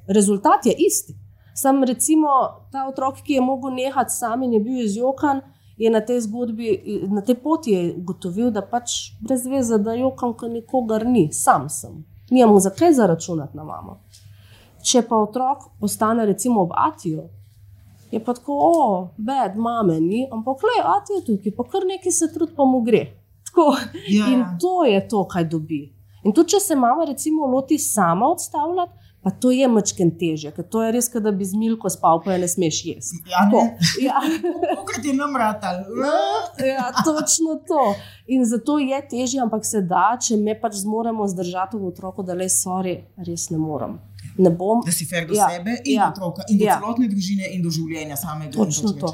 rezultat 0.07 0.65
je 0.65 0.75
isti. 0.79 1.15
Sam 1.53 1.83
recimo 1.83 2.27
ta 2.71 2.87
otrok, 2.87 3.15
ki 3.17 3.33
je 3.33 3.41
mogel 3.41 3.71
nehati 3.71 4.13
sam 4.13 4.43
in 4.43 4.53
je 4.53 4.59
bil 4.59 4.77
izjokan, 4.79 5.41
je 5.79 5.89
na 5.89 6.01
tej 6.05 6.21
zgodbi, 6.21 6.69
na 7.07 7.21
tej 7.21 7.35
poti 7.39 7.71
je 7.71 7.93
ugotovil, 7.97 8.51
da 8.51 8.61
pač 8.61 9.15
brez 9.23 9.45
veze, 9.47 9.77
da 9.79 9.95
jokam, 9.95 10.33
ker 10.35 10.51
nikogar 10.51 11.05
ni, 11.07 11.29
sam 11.33 11.69
sem. 11.71 12.03
Nimam 12.29 12.59
zakaj 12.59 12.93
zaračunati 12.93 13.57
na 13.57 13.63
mamo. 13.63 14.01
Če 14.83 15.01
pa 15.07 15.17
otrok 15.23 15.69
ostane 15.81 16.25
recimo 16.27 16.61
ob 16.67 16.75
Atiju, 16.75 17.23
je 18.11 18.19
pa 18.19 18.33
tako, 18.33 18.57
o, 18.59 19.07
bed, 19.17 19.55
mame 19.55 19.99
ni, 20.01 20.25
ampak 20.31 20.63
le, 20.65 20.77
Ati 20.95 21.19
je 21.19 21.25
tukaj, 21.25 21.55
pa 21.55 21.65
kar 21.71 21.85
nekaj 21.87 22.11
se 22.11 22.29
trud, 22.33 22.55
pa 22.57 22.65
mu 22.65 22.81
gre. 22.81 23.05
Tako. 23.49 23.71
Ja, 24.07 24.27
In 24.33 24.39
ja. 24.39 24.57
to 24.61 24.83
je 24.85 24.99
to, 25.07 25.23
kaj 25.27 25.45
dobi. 25.49 25.83
In 26.25 26.33
tudi, 26.35 26.55
če 26.55 26.59
se 26.59 26.75
mama 26.75 27.05
recimo 27.07 27.47
loti 27.47 27.77
sama 27.79 28.27
odstavljati, 28.33 29.08
pa 29.23 29.31
to 29.31 29.51
je 29.51 29.67
mačken 29.67 30.11
teže, 30.19 30.51
ker 30.55 30.63
to 30.63 30.83
je 30.83 30.91
res, 30.95 31.09
da 31.11 31.31
bi 31.35 31.45
z 31.45 31.59
milko 31.59 31.89
spal, 31.91 32.21
pa 32.23 32.33
je 32.33 32.39
ne 32.43 32.47
smeš 32.47 32.79
jesti. 32.85 33.19
Ja, 33.29 33.45
ne. 33.51 33.63
Ja. 34.01 34.21
Kokrat 34.79 35.05
je 35.05 35.13
nam 35.13 35.35
ratal. 35.35 35.83
ja, 36.63 36.91
točno 37.03 37.59
to. 37.67 37.93
In 38.27 38.45
zato 38.45 38.79
je 38.79 39.01
težje, 39.11 39.41
ampak 39.43 39.65
se 39.65 39.81
da, 39.81 40.13
če 40.21 40.37
me 40.39 40.55
pač 40.59 40.79
zmoremo 40.83 41.27
zdržati 41.27 41.77
v 41.77 41.91
otroku, 41.91 42.23
da 42.23 42.37
le 42.37 42.49
sori, 42.49 42.95
res 43.27 43.49
ne 43.51 43.59
morem. 43.59 43.99
Ne 44.39 44.49
bom. 44.49 44.79
Da 44.85 44.91
si 44.91 45.05
fer 45.05 45.25
do 45.27 45.35
Ja, 45.35 45.49
sebe 45.49 45.73
in 45.83 45.97
ja, 45.97 46.05
do 46.05 46.11
otroka, 46.13 46.45
in 46.47 46.57
do 46.57 46.63
ja. 46.63 46.77
celotne 46.77 47.07
družine, 47.07 47.49
in 47.51 47.61
do 47.61 47.69
življenja 47.69 48.15
samega. 48.15 48.53
Točno 48.55 48.93
to. 48.95 49.09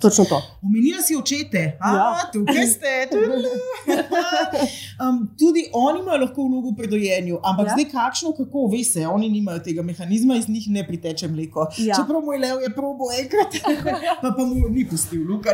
Točno 0.00 0.24
to. 0.24 0.38
Omenila 0.62 1.02
si 1.02 1.12
očete, 1.14 1.64
a 1.78 1.92
Ja. 1.92 2.06
tukaj 2.32 2.66
ste. 2.66 2.92
um, 5.02 5.28
tudi 5.38 5.64
oni 5.72 6.00
imajo 6.00 6.20
lahko 6.20 6.42
vlogo 6.44 6.72
pri 6.72 6.86
dojenju, 6.88 7.38
ampak 7.42 7.66
ja. 7.66 7.72
Zdaj 7.72 7.88
kakšno, 7.90 8.32
kako 8.32 8.66
veste, 8.68 9.06
oni 9.08 9.28
nimajo 9.28 9.58
tega 9.58 9.82
mehanizma, 9.82 10.36
iz 10.36 10.48
njih 10.48 10.68
ne 10.68 10.86
priteče 10.86 11.28
mleko. 11.28 11.66
Ja. 11.78 11.94
Čeprav 11.94 12.20
moj 12.22 12.38
lev 12.38 12.62
je 12.62 12.70
probo 12.70 13.04
enkrat, 13.12 13.56
pa, 14.22 14.30
pa 14.30 14.44
mu 14.44 14.68
ni 14.68 14.88
pustil, 14.88 15.24
luka, 15.24 15.50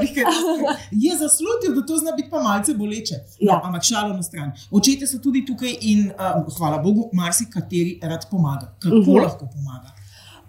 je 1.04 1.16
zaslutil, 1.16 1.74
da 1.74 1.82
to 1.82 1.98
zna 1.98 2.12
biti 2.12 2.30
pa 2.30 2.42
malce 2.42 2.74
boleče. 2.74 3.14
No, 3.40 3.50
Ja. 3.50 3.60
Ampak 3.64 3.82
šalo 3.82 4.14
na 4.14 4.22
stran. 4.22 4.52
Očete 4.70 5.06
so 5.06 5.18
tudi 5.18 5.42
tukaj 5.46 5.72
in 5.82 6.10
um, 6.10 6.44
hvala 6.58 6.78
Bogu, 6.78 7.08
marsikateri 7.12 7.98
rad 8.02 8.26
pomaga. 8.30 8.74
Kako 8.78 8.99
uh 9.00 9.06
Mhm. 9.06 9.16
-huh. 9.16 9.22
lahko 9.22 9.46
pomaga? 9.54 9.88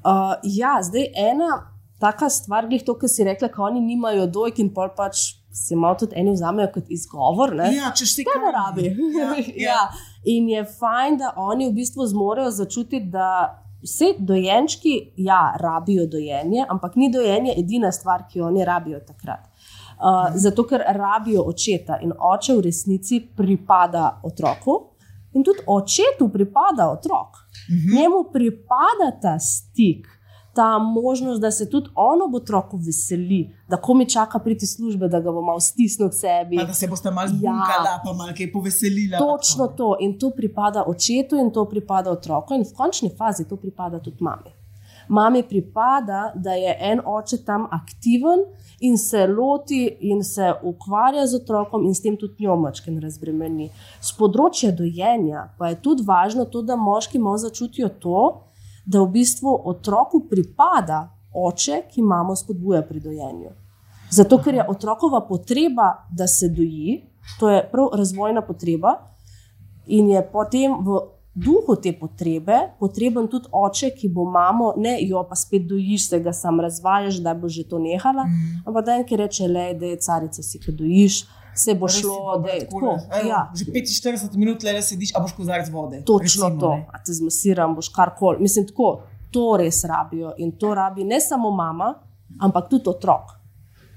Uh, 0.04 0.34
ja, 0.44 0.80
zdaj 0.84 1.06
ena 1.16 1.72
taka 2.00 2.30
stvar, 2.30 2.68
glih 2.68 2.84
to, 2.86 2.94
kar 2.98 3.10
si 3.10 3.24
rekla, 3.24 3.48
da 3.48 3.64
oni 3.64 3.82
nimajo 3.82 4.26
dojk 4.28 4.60
in 4.60 4.74
pol 4.74 4.90
pač 4.98 5.16
si 5.54 5.76
malo 5.76 5.96
tudi 6.00 6.16
eni 6.16 6.32
vzamejo 6.32 6.70
kot 6.74 6.84
izgovor. 6.90 7.56
Ne? 7.56 7.76
Ja, 7.76 7.92
če 7.92 8.06
se 8.06 8.24
Kaj 8.24 8.42
ne 8.42 8.52
rabi. 8.52 8.86
Ja, 9.20 9.30
ja. 9.38 9.54
ja. 9.68 9.90
In 10.24 10.50
je 10.50 10.64
fajn, 10.66 11.18
da 11.18 11.34
oni 11.36 11.70
v 11.70 11.74
bistvu 11.74 12.06
zmorejo 12.08 12.52
začutiti, 12.52 13.06
da 13.10 13.58
vse 13.84 14.14
dojenčki, 14.20 15.14
ja, 15.18 15.54
rabijo 15.60 16.06
dojenje, 16.08 16.66
ampak 16.70 16.96
ni 16.96 17.12
dojenje 17.12 17.54
edina 17.58 17.92
stvar, 17.92 18.28
ki 18.30 18.40
jo 18.40 18.48
oni 18.48 18.66
rabijo 18.66 19.00
takrat. 19.00 19.48
Uh, 20.02 20.32
zato, 20.36 20.64
ker 20.64 20.82
rabijo 20.88 21.44
očeta 21.46 22.00
in 22.02 22.14
oče 22.18 22.56
v 22.58 22.62
resnici 22.62 23.20
pripada 23.38 24.20
otroku, 24.24 24.80
in 25.34 25.44
tudi 25.44 25.60
očetu 25.68 26.30
pripada 26.34 26.92
otrok. 26.92 27.30
Mhm. 27.70 27.96
Njemu 27.96 28.20
pripada 28.34 29.20
ta 29.22 29.40
stik, 29.40 30.08
ta 30.54 30.78
možnost, 30.80 31.42
da 31.42 31.52
se 31.52 31.70
tudi 31.70 31.90
on 31.96 32.22
ob 32.22 32.36
otroku 32.36 32.78
veseli, 32.78 33.56
da 33.70 33.78
ko 33.78 33.94
mi 33.94 34.10
čaka 34.10 34.40
priti 34.40 34.68
službe, 34.68 35.08
da 35.08 35.20
ga 35.20 35.32
bo 35.32 35.42
malo 35.42 35.60
stisnil 35.60 36.10
k 36.10 36.14
sebi. 36.14 36.58
Pa 36.58 36.64
da 36.64 36.74
se 36.74 36.88
boste 36.88 37.12
malo 37.12 37.26
Ja. 37.26 37.34
zbunkala, 37.34 38.00
pa 38.06 38.14
malo 38.14 38.34
kaj 38.38 38.52
poveselila. 38.52 39.18
Točno 39.18 39.68
to. 39.68 39.74
to. 39.74 39.98
In 40.00 40.20
to 40.20 40.30
pripada 40.30 40.84
očetu, 40.88 41.36
in 41.36 41.52
to 41.52 41.66
pripada 41.66 42.12
otroku, 42.12 42.54
in 42.54 42.64
v 42.64 42.74
končni 42.74 43.10
fazi 43.18 43.48
to 43.50 43.56
pripada 43.56 44.00
tudi 44.00 44.18
mami. 44.20 44.52
Mami 45.10 45.44
pripada, 45.44 46.32
da 46.36 46.54
je 46.54 46.78
en 46.80 47.02
oče 47.06 47.46
tam 47.46 47.68
aktiven 47.72 48.40
in 48.82 48.98
se 48.98 49.28
loti 49.28 49.98
in 50.00 50.24
se 50.24 50.54
ukvarja 50.64 51.28
z 51.28 51.36
otrokom, 51.36 51.86
in 51.86 51.96
s 51.96 52.02
tem 52.02 52.18
tudi 52.18 52.44
njo 52.44 52.56
mačken 52.58 52.98
razbremeni. 53.02 53.70
Z 54.02 54.18
področja 54.18 54.72
dojenja 54.74 55.48
pa 55.58 55.70
je 55.70 55.80
tudi 55.86 56.06
važno 56.08 56.46
to, 56.50 56.64
da 56.66 56.76
moški 56.76 57.22
malo 57.22 57.38
začutijo 57.38 57.92
to, 58.02 58.24
da 58.86 59.02
v 59.04 59.12
bistvu 59.14 59.54
otroku 59.70 60.24
pripada 60.30 61.12
oče, 61.34 61.84
ki 61.94 62.02
mamo 62.02 62.36
spodbuja 62.36 62.82
pri 62.88 63.00
dojenju. 63.00 63.54
Zato, 64.12 64.42
ker 64.44 64.58
je 64.58 64.68
otrokova 64.68 65.22
potreba, 65.28 66.08
da 66.12 66.28
se 66.28 66.50
doji, 66.50 66.98
to 67.40 67.50
je 67.50 67.62
prav 67.72 67.94
razvojna 67.96 68.42
potreba, 68.42 68.98
in 69.88 70.10
je 70.10 70.24
potem 70.32 70.74
v 70.84 71.00
duhu 71.34 71.76
te 71.82 71.94
potrebe 72.00 72.58
potreben 72.80 73.28
tudi 73.32 73.48
oče, 73.52 73.92
ki 73.96 74.10
bo 74.12 74.26
mamo, 74.28 74.74
ne 74.78 74.98
jo 75.02 75.24
pa 75.30 75.36
spet 75.36 75.68
dojiš, 75.68 76.10
se 76.10 76.20
ga 76.20 76.34
sam 76.34 76.60
razvajaš, 76.60 77.22
da 77.24 77.34
bo 77.34 77.50
že 77.50 77.64
to 77.68 77.80
nehala, 77.80 78.26
mm. 78.28 78.64
ampak 78.68 78.86
da 78.86 78.98
en 79.00 79.06
ki 79.08 79.20
reče, 79.24 79.48
le, 79.48 79.68
da 79.80 79.94
je 79.94 80.02
carica 80.04 80.44
si, 80.44 80.60
ki 80.60 80.76
dojiš, 80.76 81.22
se 81.56 81.76
bo 81.76 81.88
Res 81.88 82.00
šlo, 82.02 82.38
da 82.44 82.56
je 82.58 82.68
tako. 82.68 82.98
Evo, 83.20 83.30
Ja. 83.30 83.42
Že 83.56 83.66
45 83.72 84.38
minut 84.38 84.64
le 84.64 84.82
sediš, 84.82 85.16
a 85.16 85.24
boš 85.24 85.36
kozarc 85.40 85.72
vode. 85.72 86.04
Točno 86.06 86.48
recimo, 86.48 86.60
to, 86.60 86.76
ne. 86.76 86.88
a 86.92 87.04
te 87.04 87.14
zmasiram, 87.14 87.76
boš 87.76 87.90
karkoli. 87.96 88.42
Mislim, 88.44 88.68
tako, 88.68 89.02
to 89.32 89.58
res 89.60 89.84
rabijo 89.88 90.34
in 90.38 90.52
to 90.60 90.74
rabi 90.76 91.04
ne 91.04 91.22
samo 91.22 91.52
mama, 91.52 91.94
ampak 92.40 92.70
tudi 92.70 92.90
otrok. 92.90 93.41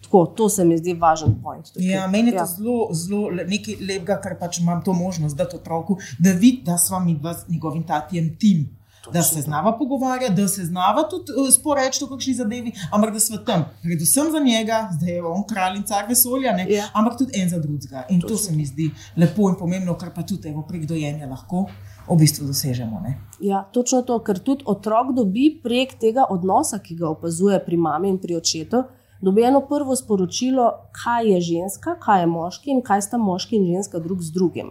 Tako, 0.05 0.27
to 0.29 0.49
se 0.49 0.65
mi 0.65 0.77
zdi 0.77 0.93
važen 0.95 1.35
point. 1.43 1.67
tukaj. 1.67 1.89
Ja, 1.89 2.07
meni 2.09 2.29
je 2.29 2.35
Ja. 2.35 2.41
to 2.41 2.53
zelo, 2.53 2.77
zelo 2.93 3.29
le- 3.31 3.45
nekaj 3.47 3.75
lepega, 3.83 4.21
ker 4.21 4.39
pač 4.39 4.59
imam 4.59 4.83
to 4.83 4.93
možnost 4.95 5.37
dati 5.37 5.57
otroku, 5.57 5.97
da 6.19 6.31
vidi, 6.33 6.63
da 6.63 6.79
smo 6.79 7.01
mi 7.01 7.15
dva 7.17 7.35
z 7.35 7.45
njegovim 7.49 7.83
tatijem 7.85 8.37
tim. 8.37 8.65
Da 9.07 9.23
se 9.23 9.41
znava 9.41 9.73
pogovarjati, 9.75 10.35
da 10.35 10.49
se 10.49 10.65
znava 10.65 11.03
tudi 11.05 11.33
uh, 11.33 11.51
sporeči 11.51 12.05
o 12.05 12.09
kakšni 12.09 12.35
zadevi, 12.35 12.71
ampak 12.91 13.13
da 13.13 13.21
smo 13.21 13.37
tam, 13.39 13.65
predvsem 13.83 14.31
za 14.33 14.41
njega, 14.41 14.89
zdaj 14.93 15.11
je 15.11 15.23
on 15.25 15.43
kralj 15.45 15.77
in 15.77 15.83
car 15.83 16.07
vesolja, 16.09 16.53
ne, 16.53 16.65
Ja. 16.71 16.87
ampak 16.95 17.19
tudi 17.19 17.37
en 17.37 17.49
za 17.51 17.59
drugega. 17.59 18.07
In 18.09 18.21
to 18.23 18.37
se 18.37 18.53
mi 18.53 18.65
zdi 18.65 18.87
lepo 19.17 19.49
in 19.49 19.57
pomembno, 19.57 19.95
kar 19.95 20.11
pa 20.11 20.23
tudi 20.23 20.49
evo, 20.49 20.63
prek 20.63 20.87
dojenja 20.87 21.27
lahko 21.27 21.67
v 22.09 22.17
bistvu 22.17 22.47
dosežemo. 22.47 23.01
Ne. 23.01 23.19
Ja, 23.41 23.63
točno 23.67 24.03
to, 24.03 24.19
ker 24.21 24.39
tudi 24.41 24.65
otrok 24.67 25.13
dobi 25.13 25.61
prek 25.63 25.95
tega 25.97 26.25
odnosa, 26.31 26.79
ki 26.79 26.97
ga 26.97 27.09
opazuje 27.09 27.61
pri 27.61 27.77
mami 27.79 28.09
in 28.09 28.19
pri 28.19 28.37
očetu, 28.37 28.85
dobi 29.25 29.43
eno 29.43 29.61
prvo 29.69 29.97
sporočilo, 29.97 30.69
kaj 31.05 31.31
je 31.33 31.41
ženska, 31.41 31.97
kaj 32.01 32.23
je 32.23 32.27
moški 32.27 32.71
in 32.71 32.83
kaj 32.85 33.03
sta 33.09 33.19
moški 33.19 33.57
in 33.57 33.67
ženska 33.73 33.99
drug 33.99 34.23
z 34.23 34.33
drugim. 34.33 34.71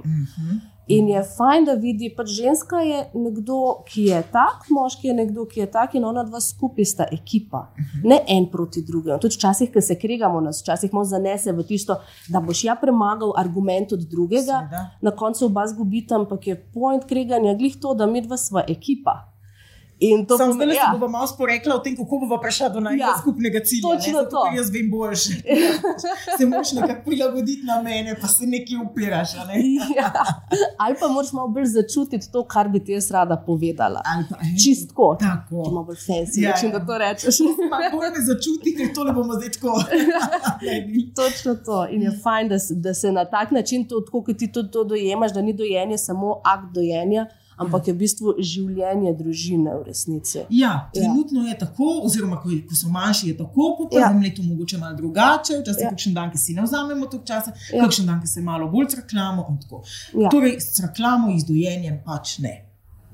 In 0.87 1.07
je 1.07 1.21
fajn, 1.23 1.65
da 1.65 1.73
vidi, 1.79 2.09
pač 2.11 2.27
ženska 2.35 2.81
je 2.83 2.97
nekdo, 3.15 3.59
ki 3.87 4.03
je 4.09 4.19
tak, 4.33 4.65
moški 4.67 5.07
je 5.07 5.13
nekdo, 5.15 5.45
ki 5.47 5.61
je 5.61 5.67
tak, 5.71 5.95
in 5.95 6.03
ona 6.03 6.25
dva 6.27 6.41
skupaj 6.43 6.85
sta 6.85 7.07
ekipa, 7.11 7.69
ne 8.03 8.19
en 8.27 8.49
proti 8.51 8.83
drugemu. 8.83 9.19
Tudi 9.23 9.39
včasih, 9.39 9.71
ko 9.71 9.81
se 9.81 9.95
kregamo, 9.99 10.41
nas 10.43 10.59
včasih 10.61 10.91
malo 10.93 11.07
zanese 11.07 11.55
v 11.55 11.63
tisto, 11.63 12.01
da 12.27 12.43
boš 12.43 12.65
ja 12.67 12.75
premagal 12.75 13.31
argument 13.39 13.95
od 13.95 14.03
drugega, 14.11 14.59
Seveda. 14.59 14.85
na 15.01 15.15
koncu 15.15 15.45
oba 15.45 15.63
zgubita, 15.71 16.19
ampak 16.19 16.47
je 16.47 16.59
point 16.73 17.07
kreganja 17.07 17.55
glih 17.55 17.79
to, 17.79 17.95
da 17.95 18.05
mi 18.05 18.21
dva 18.21 18.37
sva 18.37 18.65
ekipa. 18.67 19.32
In 20.03 20.25
to 20.25 20.37
Sam 20.37 20.53
zdaj 20.53 20.67
ja. 20.69 20.73
se 20.73 20.91
bomo 20.91 21.07
malo 21.09 21.27
sporekla 21.27 21.75
o 21.75 21.79
tem, 21.79 21.95
kako 21.95 22.19
bomo 22.19 22.37
prišli 22.37 22.69
do 22.69 22.79
najbolj 22.79 22.99
Ja, 23.01 23.13
skupnega 23.21 23.59
cilja. 23.61 23.81
točno 23.83 24.11
ne, 24.11 24.19
zato, 24.19 24.29
to. 24.31 24.41
Jaz 24.57 24.69
vem 24.69 24.87
boljše. 24.91 25.33
se 26.37 26.45
moraš 26.45 26.71
nekako 26.71 27.01
prilagoditi 27.05 27.63
na 27.63 27.81
mene, 27.81 28.15
pa 28.21 28.27
se 28.27 28.45
nekaj 28.45 28.77
upiraš. 28.81 29.29
a 29.33 29.45
Ne? 29.45 29.55
Ja. 29.97 30.11
Ali 30.77 30.95
pa 30.99 31.07
moraš 31.07 31.31
malo 31.33 31.47
bolj 31.47 31.65
začutiti 31.67 32.31
to, 32.31 32.43
kar 32.45 32.69
bi 32.69 32.79
ti 32.79 32.91
jaz 32.91 33.11
rada 33.11 33.37
povedala. 33.37 34.01
Pa, 34.29 34.35
Čistko. 34.59 35.17
Tako. 35.19 35.55
Malo 35.67 35.83
bolj 35.83 35.95
fancy, 35.97 36.37
Ja, 36.37 36.49
način, 36.49 36.69
ja. 36.69 36.79
da 36.79 36.85
to 36.85 36.97
rečeš. 36.97 37.35
Bolj 37.91 38.09
me 38.09 38.21
začuti, 38.25 38.75
ker 38.77 38.93
to 38.95 39.03
ne 39.03 39.13
bomo 39.13 39.33
zdaj 39.33 39.51
tako. 39.51 39.73
Točno 41.15 41.55
to. 41.57 41.87
In 41.87 42.01
je 42.01 42.19
fajn, 42.23 42.49
da 42.49 42.55
da 42.71 42.93
se 42.93 43.11
na 43.11 43.25
tak 43.25 43.51
način, 43.51 43.87
to, 43.87 44.01
tako 44.01 44.23
kot 44.23 44.37
ti 44.37 44.51
to, 44.51 44.63
to 44.63 44.83
dojemaš, 44.83 45.33
da 45.33 45.41
ni 45.41 45.53
dojenje 45.53 45.97
samo 45.97 46.41
akt 46.45 46.73
dojenja, 46.73 47.25
ampak 47.57 47.87
je 47.87 47.93
v 47.93 47.97
bistvu 47.97 48.35
življenje 48.39 49.13
družine 49.17 49.75
v 49.77 49.83
resnici. 49.87 50.43
Ja, 50.49 50.89
trenutno 50.93 51.45
je 51.47 51.57
tako, 51.59 51.99
oziroma 52.07 52.39
ko, 52.41 52.49
ko 52.69 52.77
so 52.77 52.89
manjši, 52.93 53.29
je 53.33 53.37
tako, 53.37 53.69
po 53.77 53.87
prvem 53.91 54.19
ja. 54.21 54.23
letu 54.29 54.43
mogoče 54.43 54.77
malo 54.77 54.97
drugače, 54.97 55.59
včasih 55.61 55.83
Ja. 55.83 55.89
ja. 55.89 55.93
kakšen 55.95 56.13
dan, 56.13 56.31
ki 56.31 56.37
si 56.37 56.53
ne 56.53 56.63
vzamemo 56.63 57.05
toliko 57.05 57.27
časa, 57.27 57.53
Ja. 57.71 57.77
ja. 57.77 57.83
kakšen 57.83 58.05
dan, 58.05 58.21
ki 58.21 58.27
se 58.27 58.41
malo 58.41 58.69
bolj 58.71 58.87
tako. 58.93 59.83
Ja. 60.17 60.29
Torej, 60.29 60.59
s 60.59 60.73
crkljamo 60.77 61.33
z 61.39 61.45
dojenjem 61.45 62.01
pač 62.05 62.37
ne. 62.39 62.53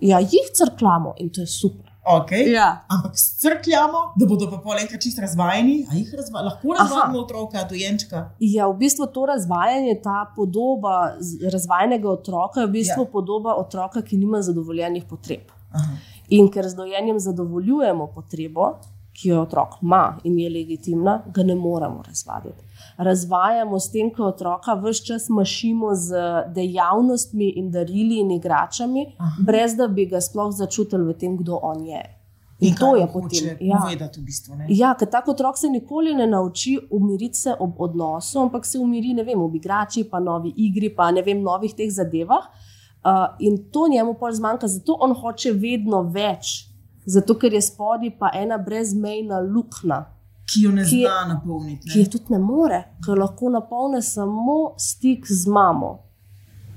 Ja, 0.02 0.20
jih 0.20 0.52
crklamo 0.56 1.14
in 1.20 1.30
to 1.30 1.42
je 1.42 1.48
super. 1.48 1.89
Okay. 2.04 2.52
Ja. 2.52 2.86
Ampak 2.88 3.16
crkljamo, 3.16 4.14
da 4.16 4.26
bodo 4.26 4.48
pa 4.50 4.58
pol 4.64 4.80
enkrat 4.82 5.02
čist 5.04 5.20
razvajeni, 5.20 5.86
a 5.92 5.98
jih 5.98 6.14
razva 6.18 6.42
lahko 6.42 6.74
razvajamo 6.80 7.20
otroka, 7.20 7.64
dojenčka. 7.70 8.24
Ja, 8.40 8.68
v 8.68 8.78
bistvu 8.80 9.08
to 9.14 9.26
razvajanje, 9.30 10.00
ta 10.04 10.24
podoba 10.36 11.14
razvajenega 11.52 12.10
otroka 12.10 12.64
je 12.64 12.68
v 12.68 12.72
bistvu 12.80 13.04
ja. 13.04 13.08
Ja. 13.08 13.12
podoba 13.12 13.56
otroka, 13.60 14.02
ki 14.02 14.18
nima 14.18 14.42
zadovoljenih 14.42 15.06
potreb. 15.10 15.52
Aha. 15.72 15.98
In 16.30 16.48
ker 16.52 16.70
z 16.70 16.78
dojenjem 16.78 17.20
zadovoljujemo 17.20 18.08
potrebo, 18.16 18.72
ki 19.14 19.30
jo 19.30 19.42
otrok 19.44 19.82
ima 19.82 20.18
in 20.24 20.40
je 20.40 20.50
legitimna, 20.50 21.20
ga 21.36 21.44
ne 21.44 21.56
moremo 21.56 22.04
razvaditi. 22.08 22.69
Razvajamo 23.00 23.80
s 23.80 23.92
tem, 23.94 24.10
ko 24.12 24.28
otroka 24.28 24.74
vse 24.76 25.06
čas 25.08 25.30
mašimo 25.32 25.94
z 25.96 26.20
dejavnostmi 26.56 27.54
in 27.56 27.72
darili 27.72 28.20
in 28.20 28.32
igračami, 28.36 29.06
Aha. 29.18 29.44
brez 29.48 29.76
da 29.80 29.88
bi 29.88 30.06
ga 30.06 30.20
sploh 30.22 30.52
začutili 30.52 31.08
v 31.08 31.16
tem, 31.16 31.38
kdo 31.40 31.62
on 31.64 31.86
je. 31.88 32.02
In, 32.60 32.76
kaj 32.76 32.80
to 32.80 32.96
je 32.96 33.06
potem. 33.08 33.46
Ja. 33.64 33.80
v 34.18 34.24
bistvu. 34.24 34.56
Ne? 34.60 34.66
Ja, 34.68 34.92
ker 35.00 35.08
tako 35.08 35.32
otrok 35.32 35.58
se 35.58 35.70
nikoli 35.72 36.12
ne 36.16 36.28
nauči 36.28 36.76
umiriti 36.92 37.40
se 37.40 37.54
ob 37.60 37.80
odnosu, 37.80 38.40
ampak 38.40 38.66
se 38.66 38.80
umiri 38.80 39.14
ne 39.16 39.24
vem, 39.24 39.40
ob 39.42 39.56
igrači, 39.56 40.04
pa 40.04 40.20
novi 40.20 40.52
igri, 40.58 40.90
pa 40.96 41.08
ne 41.12 41.24
vem, 41.24 41.40
novih 41.42 41.72
teh 41.76 41.88
zadevah. 41.92 42.52
Uh, 43.00 43.32
in 43.40 43.58
to 43.72 43.88
njemu 43.88 44.18
pol 44.20 44.36
zmanjka, 44.36 44.68
zato 44.68 44.98
on 45.00 45.16
hoče 45.16 45.54
vedno 45.56 46.02
več, 46.04 46.68
zato 47.08 47.38
ker 47.40 47.54
je 47.56 47.62
spodaj 47.64 48.12
pa 48.20 48.34
ena 48.36 48.58
brezmejna 48.60 49.40
luknja, 49.40 50.04
Ki 50.50 50.62
jo 50.62 50.72
ne 50.72 50.84
Ki 50.84 50.98
je- 50.98 51.08
zna 51.08 51.26
napolniti. 51.28 51.90
ki 51.90 51.98
Ne? 51.98 52.04
je 52.04 52.10
tudi 52.10 52.26
ne 52.30 52.40
more, 52.42 52.80
ker 53.00 53.18
lahko 53.18 53.50
napolne 53.50 54.02
samo 54.04 54.56
stik 54.80 55.26
z 55.28 55.48
mamo. 55.48 56.00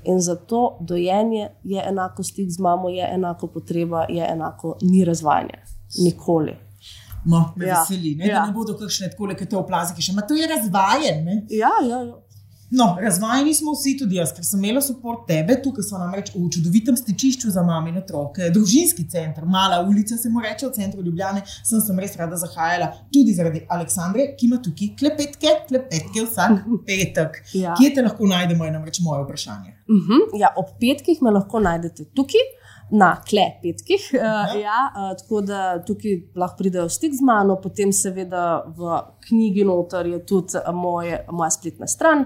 In 0.05 0.19
zato 0.19 0.59
dojenje 0.81 1.43
je 1.63 1.83
enako 1.83 2.23
stik 2.23 2.49
z 2.49 2.59
mamo, 2.59 2.89
je 2.89 3.09
enako 3.09 3.47
potreba, 3.47 4.05
je 4.09 4.25
enako 4.27 4.77
ni 4.81 5.05
razvajanje. 5.05 5.57
Nikoli. 5.99 6.55
No, 7.25 7.53
me 7.55 7.65
Ja. 7.65 7.79
veseli, 7.79 8.15
ne? 8.15 8.27
Ja. 8.27 8.39
da 8.39 8.45
ne 8.45 8.53
bodo 8.53 8.73
kakšne 8.73 9.09
tako 9.09 9.25
leke 9.25 9.45
te 9.45 9.57
oplaze, 9.57 9.95
ki 9.95 10.01
še 10.01 10.11
ima. 10.11 10.21
To 10.21 10.33
je 10.33 10.47
razvajen. 10.47 11.23
Ne? 11.25 11.45
Ja, 11.49 11.69
ja, 11.81 11.97
ja. 11.99 12.15
No, 12.73 12.97
razvajeni 13.01 13.53
smo 13.53 13.71
vsi, 13.71 13.91
tudi 13.99 14.17
jaz, 14.17 14.31
ker 14.33 14.45
sem 14.45 14.63
imela 14.63 14.81
podpor 14.87 15.19
tebe, 15.27 15.59
tukaj 15.61 15.85
smo 15.85 15.99
namreč 16.01 16.31
v 16.33 16.47
čudovitem 16.55 16.95
stičišču 16.97 17.51
za 17.53 17.61
mame 17.65 17.91
in 17.91 17.99
otroke, 18.01 18.47
družinski 18.55 19.05
center, 19.11 19.45
mala 19.45 19.83
ulica 19.85 20.17
se 20.17 20.31
mu 20.33 20.41
reče 20.41 20.65
v 20.67 20.73
centru 20.79 21.05
Ljubljane. 21.05 21.43
Sem 21.61 21.83
sem 21.85 21.99
res 22.01 22.17
rada 22.17 22.39
zahajala 22.41 22.89
tudi 23.13 23.35
zaradi 23.37 23.61
Aleksandre, 23.69 24.31
ki 24.39 24.49
ima 24.49 24.57
tukaj 24.65 24.89
klepetke, 24.99 25.53
klepetke 25.69 26.25
vsak 26.25 26.65
petek. 26.89 27.39
Ja. 27.53 27.77
Kje 27.77 27.93
te 27.93 28.07
lahko 28.07 28.31
najdemo, 28.33 28.65
je 28.65 28.73
namreč 28.73 29.03
moje 29.05 29.21
vprašanje. 29.27 29.77
Uh 29.93 30.09
-huh. 30.09 30.39
ja, 30.41 30.49
ob 30.57 30.73
petkih 30.81 31.21
me 31.21 31.31
lahko 31.37 31.61
najdete 31.61 32.09
tukaj. 32.17 32.49
Na 32.91 33.15
klepetkih, 33.29 34.09
uh, 34.13 34.21
Aha. 34.21 34.57
ja, 34.57 34.79
uh, 34.91 35.17
tako 35.17 35.41
da 35.41 35.83
tukaj 35.85 36.11
lahko 36.35 36.57
pridejo 36.57 36.85
v 36.85 36.89
stik 36.89 37.13
z 37.15 37.21
mano, 37.25 37.55
potem 37.61 37.93
seveda 37.93 38.63
v 38.77 38.99
knjigi 39.27 39.63
noter 39.63 40.07
je 40.07 40.19
tudi 40.25 40.57
uh, 40.57 40.75
moj, 40.75 41.15
moja 41.31 41.49
spletna 41.49 41.87
stran, 41.87 42.25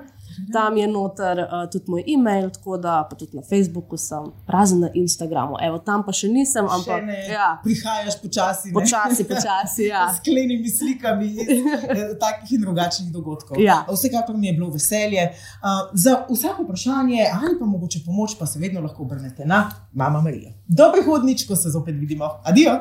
tam 0.54 0.78
je 0.78 0.88
noter 0.88 1.40
uh, 1.40 1.70
tudi 1.72 1.92
moj 1.92 2.04
e-mail, 2.08 2.50
tako 2.50 2.78
da 2.78 3.08
pa 3.10 3.16
tudi 3.16 3.38
na 3.38 3.44
Facebooku 3.50 3.98
sem, 3.98 4.32
razen 4.48 4.80
na 4.80 4.90
Instagramu, 4.94 5.58
evo 5.62 5.80
tam 5.80 6.04
pa 6.06 6.12
še 6.16 6.28
nisem, 6.32 6.66
ampak 6.66 7.02
Še 7.02 7.06
ne, 7.06 7.20
ja, 7.32 7.50
prihajaš 7.64 8.20
počasi. 8.22 8.70
ne? 8.70 8.74
počasi, 8.74 9.28
počasi. 9.28 9.88
Ja. 9.90 10.08
S 10.14 10.22
sklenjenimi 10.22 10.70
slikami 10.70 11.32
eh, 11.42 12.14
takih 12.20 12.56
in 12.58 12.62
drugačnih 12.62 13.12
dogodkov. 13.14 13.60
Ja. 13.62 13.84
Vsekakor 13.90 14.38
mi 14.38 14.48
je 14.48 14.54
bilo 14.54 14.70
veselje. 14.74 15.30
Uh, 15.62 15.90
za 15.94 16.26
vsako 16.30 16.64
vprašanje 16.64 17.26
ali 17.34 17.60
pa 17.60 17.66
mogoče 17.66 18.00
pomoč, 18.06 18.38
pa 18.40 18.46
se 18.46 18.60
vedno 18.60 18.82
lahko 18.82 19.04
obrnete 19.04 19.46
na 19.46 19.70
mama 19.94 20.22
Marijo. 20.22 20.54
Do 20.68 20.92
prihodnič, 20.94 21.48
ko 21.48 21.56
se 21.56 21.70
zopet 21.70 21.96
vidimo. 21.96 22.30
Adijo! 22.44 22.78